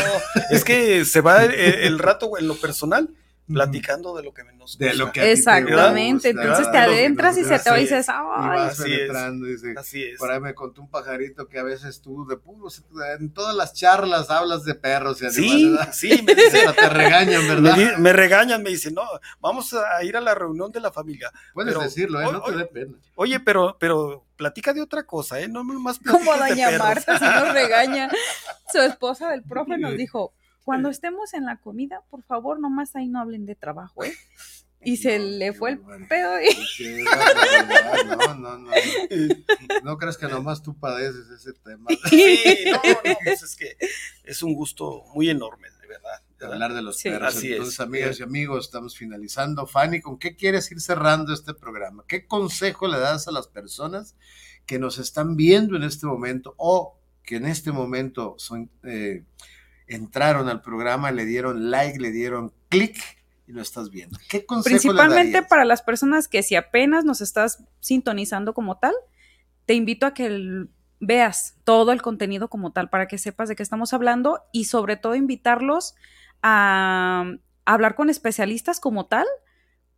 [0.49, 3.13] es que se va el, rato en lo personal
[3.47, 7.69] platicando de lo que nos De lo que Exactamente, entonces te adentras y se te
[7.69, 8.59] va y dices, ¡ay!
[8.69, 10.19] así, es, así es.
[10.19, 12.67] Por ahí me contó un pajarito que a veces tú de puro,
[13.19, 15.95] en todas las charlas hablas de perros y animales.
[15.95, 17.97] Sí, sí, me dicen, te regañan, ¿verdad?
[17.97, 19.03] Me, regañan, me dicen, no,
[19.39, 21.31] vamos a ir a la reunión de la familia.
[21.53, 22.31] Puedes decirlo, ¿eh?
[22.31, 22.97] no te dé pena.
[23.15, 25.47] Oye, pero, pero platica de otra cosa, ¿eh?
[25.47, 28.09] No más Como doña Marta, si nos regaña.
[28.71, 30.33] Su esposa del profe nos dijo,
[30.65, 34.13] cuando estemos en la comida, por favor, nomás ahí no hablen de trabajo, ¿eh?
[34.83, 36.39] Y se le fue el pedo.
[36.41, 37.03] Y...
[38.05, 38.71] No, no, no.
[39.83, 41.89] No crees que nomás tú padeces ese tema.
[42.07, 43.77] Sí, no, no, pues es que
[44.23, 46.21] es un gusto muy enorme, de verdad.
[46.37, 47.43] De hablar de los perros.
[47.43, 49.65] Entonces, amigas y amigos, estamos finalizando.
[49.65, 52.03] Fanny, ¿con qué quieres ir cerrando este programa?
[52.07, 54.15] ¿Qué consejo le das a las personas
[54.67, 58.69] que nos están viendo en este momento o que en este momento son...
[58.83, 59.23] Eh,
[59.87, 62.97] entraron al programa, le dieron like, le dieron clic
[63.47, 64.17] y lo estás viendo.
[64.29, 68.93] ¿Qué consejo Principalmente para las personas que si apenas nos estás sintonizando como tal,
[69.65, 70.67] te invito a que
[70.99, 74.97] veas todo el contenido como tal para que sepas de qué estamos hablando y sobre
[74.97, 75.95] todo invitarlos
[76.41, 77.25] a,
[77.65, 79.25] hablar con especialistas como tal.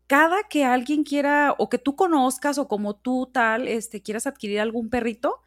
[0.07, 4.61] Cada que alguien quiera o que tú conozcas o como tú tal, este, quieras adquirir
[4.61, 5.41] algún perrito,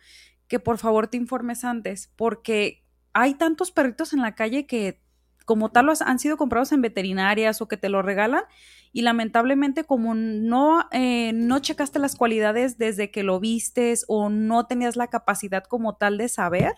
[0.48, 5.00] que por favor te informes antes, porque hay tantos perritos en la calle que
[5.44, 8.44] como tal los han sido comprados en veterinarias o que te lo regalan
[8.92, 14.66] y lamentablemente como no, eh, no checaste las cualidades desde que lo vistes o no
[14.66, 16.74] tenías la capacidad como tal de saber,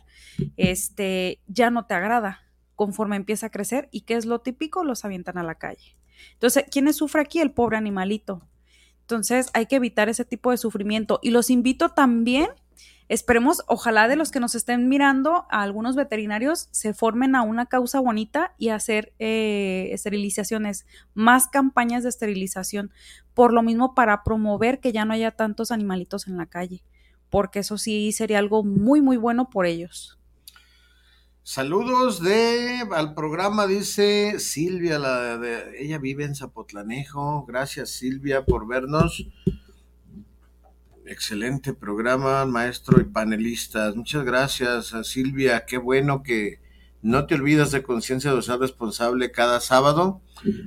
[0.56, 2.40] este, ya no te agrada.
[2.74, 5.96] conforme empieza a crecer y qué es lo típico, los avientan a la calle.
[6.32, 7.38] Entonces, ¿quién sufre aquí?
[7.40, 8.48] El pobre animalito.
[9.02, 11.20] Entonces, hay que evitar ese tipo de sufrimiento.
[11.22, 12.48] Y los invito también,
[13.08, 17.66] esperemos, ojalá de los que nos estén mirando, a algunos veterinarios se formen a una
[17.66, 22.90] causa bonita y hacer eh, esterilizaciones, más campañas de esterilización,
[23.34, 26.82] por lo mismo para promover que ya no haya tantos animalitos en la calle,
[27.30, 30.18] porque eso sí sería algo muy, muy bueno por ellos.
[31.44, 35.40] Saludos de al programa, dice Silvia, la
[35.76, 37.44] ella vive en Zapotlanejo.
[37.46, 39.26] Gracias Silvia por vernos.
[41.04, 43.96] Excelente programa, maestro y panelistas.
[43.96, 45.64] Muchas gracias a Silvia.
[45.66, 46.60] Qué bueno que
[47.02, 50.20] no te olvidas de Conciencia Social Responsable cada sábado.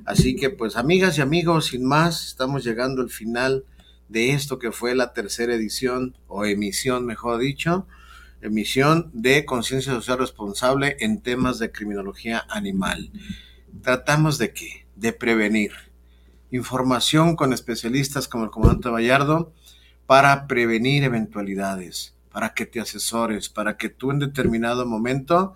[0.05, 3.63] Así que pues amigas y amigos, sin más, estamos llegando al final
[4.09, 7.87] de esto que fue la tercera edición o emisión, mejor dicho
[8.41, 13.11] emisión de conciencia social responsable en temas de criminología animal.
[13.81, 14.85] Tratamos de qué?
[14.95, 15.71] De prevenir.
[16.51, 19.53] Información con especialistas como el comandante Vallardo
[20.05, 25.55] para prevenir eventualidades, para que te asesores, para que tú en determinado momento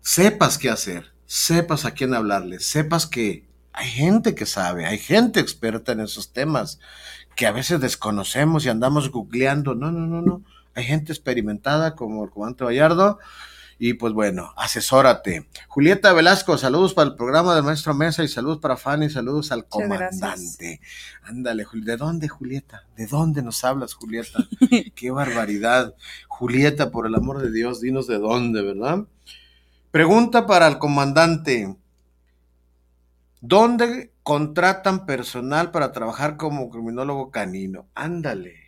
[0.00, 5.40] sepas qué hacer, sepas a quién hablarle, sepas que hay gente que sabe, hay gente
[5.40, 6.78] experta en esos temas
[7.36, 9.74] que a veces desconocemos y andamos googleando.
[9.74, 10.42] No, no, no, no
[10.74, 13.18] hay gente experimentada como el comandante Vallardo.
[13.82, 15.48] Y pues bueno, asesórate.
[15.66, 19.64] Julieta Velasco, saludos para el programa del maestro Mesa y saludos para Fanny, saludos al
[19.68, 20.82] comandante.
[21.22, 22.84] Ándale, ¿de dónde, Julieta?
[22.94, 24.46] ¿De dónde nos hablas, Julieta?
[24.94, 25.94] Qué barbaridad.
[26.28, 29.06] Julieta, por el amor de Dios, dinos de dónde, ¿verdad?
[29.90, 31.74] Pregunta para el comandante.
[33.40, 37.86] ¿Dónde contratan personal para trabajar como criminólogo canino?
[37.94, 38.59] Ándale.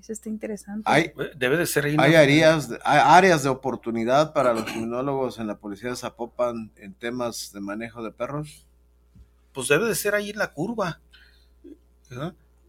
[0.00, 0.82] Eso está interesante.
[0.86, 5.58] Hay, Debe de ser hay áreas, hay áreas de oportunidad para los criminólogos en la
[5.58, 8.66] policía de Zapopan en temas de manejo de perros.
[9.52, 11.00] Pues debe de ser ahí en la curva,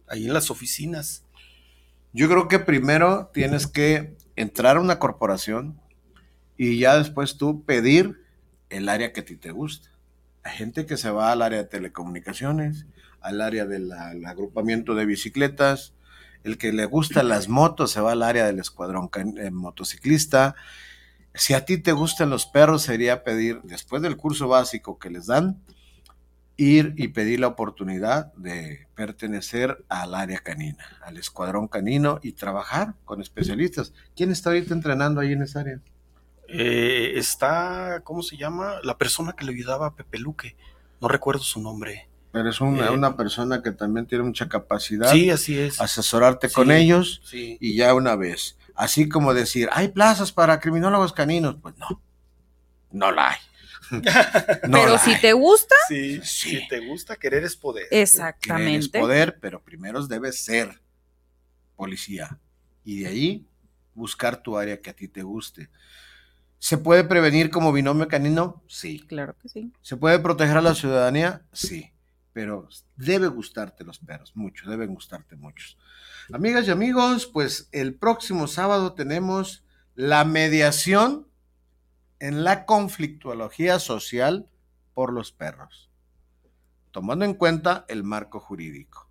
[0.06, 1.24] ahí en las oficinas.
[2.12, 5.80] Yo creo que primero tienes que entrar a una corporación
[6.56, 8.24] y ya después tú pedir
[8.68, 9.90] el área que a ti te gusta.
[10.42, 12.86] Hay gente que se va al área de telecomunicaciones,
[13.20, 15.92] al área del agrupamiento de bicicletas,
[16.44, 20.54] el que le gusta las motos se va al área del escuadrón eh, motociclista.
[21.34, 25.26] Si a ti te gustan los perros, sería pedir, después del curso básico que les
[25.26, 25.62] dan,
[26.56, 32.94] ir y pedir la oportunidad de pertenecer al área canina, al escuadrón canino y trabajar
[33.06, 33.94] con especialistas.
[34.14, 35.80] ¿Quién está ahorita entrenando ahí en esa área?
[36.48, 38.74] Eh, está, ¿cómo se llama?
[38.82, 40.56] La persona que le ayudaba a Pepe Luque.
[41.00, 42.09] No recuerdo su nombre.
[42.32, 45.10] Pero es una, eh, una, persona que también tiene mucha capacidad.
[45.10, 45.80] Sí, así es.
[45.80, 48.56] Asesorarte con ellos y ya una vez.
[48.74, 51.56] Así como decir, hay plazas para criminólogos caninos.
[51.60, 52.00] Pues no,
[52.92, 53.38] no la hay.
[54.70, 55.74] pero si te gusta.
[55.88, 57.88] Sí, si te gusta, querer es poder.
[57.90, 58.64] Exactamente.
[58.64, 60.80] Querer es poder, pero primero debes ser
[61.74, 62.38] policía.
[62.84, 63.46] Y de ahí
[63.94, 65.68] buscar tu área que a ti te guste.
[66.60, 68.62] ¿Se puede prevenir como binomio canino?
[68.68, 69.00] Sí.
[69.08, 69.72] Claro que sí.
[69.82, 71.42] ¿Se puede proteger a la ciudadanía?
[71.52, 71.89] Sí
[72.32, 75.76] pero debe gustarte los perros, mucho, deben gustarte muchos.
[76.32, 79.64] Amigas y amigos, pues el próximo sábado tenemos
[79.94, 81.26] la mediación
[82.20, 84.48] en la conflictuología social
[84.94, 85.90] por los perros,
[86.92, 89.09] tomando en cuenta el marco jurídico.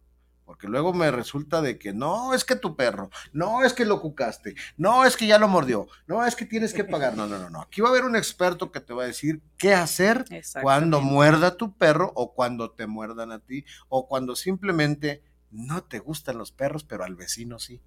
[0.50, 4.02] Porque luego me resulta de que no, es que tu perro, no es que lo
[4.02, 7.16] cucaste, no es que ya lo mordió, no es que tienes que pagar.
[7.16, 7.62] No, no, no, no.
[7.62, 10.26] Aquí va a haber un experto que te va a decir qué hacer
[10.64, 15.22] cuando muerda tu perro o cuando te muerdan a ti o cuando simplemente
[15.52, 17.80] no te gustan los perros, pero al vecino sí.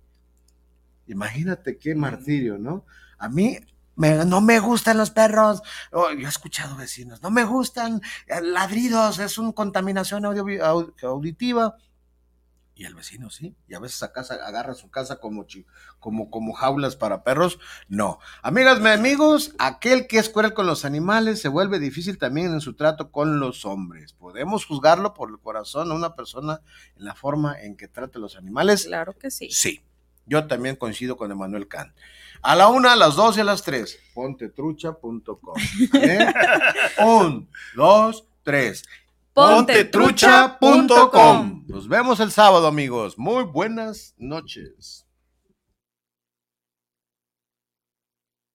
[1.08, 2.86] Imagínate qué martirio, ¿no?
[3.18, 3.58] A mí
[3.96, 5.62] no me gustan los perros.
[5.90, 11.74] Oh, yo he escuchado vecinos, no me gustan eh, ladridos, es una contaminación auditiva
[12.82, 15.46] y el vecino sí, y a veces a casa agarra su casa como,
[16.00, 18.18] como, como jaulas para perros, no.
[18.42, 22.60] Amigas, mis amigos, aquel que es cruel con los animales se vuelve difícil también en
[22.60, 24.14] su trato con los hombres.
[24.14, 26.60] Podemos juzgarlo por el corazón a una persona
[26.96, 28.86] en la forma en que trata a los animales.
[28.86, 29.48] Claro que sí.
[29.52, 29.84] Sí,
[30.26, 31.94] yo también coincido con Emanuel Kant.
[32.42, 35.54] A la una, a las dos y a las tres, pontetrucha.com.
[36.02, 36.34] ¿eh?
[36.98, 38.82] Un, dos, tres
[39.34, 41.64] pontetrucha.com.
[41.68, 43.18] Nos vemos el sábado, amigos.
[43.18, 45.06] Muy buenas noches.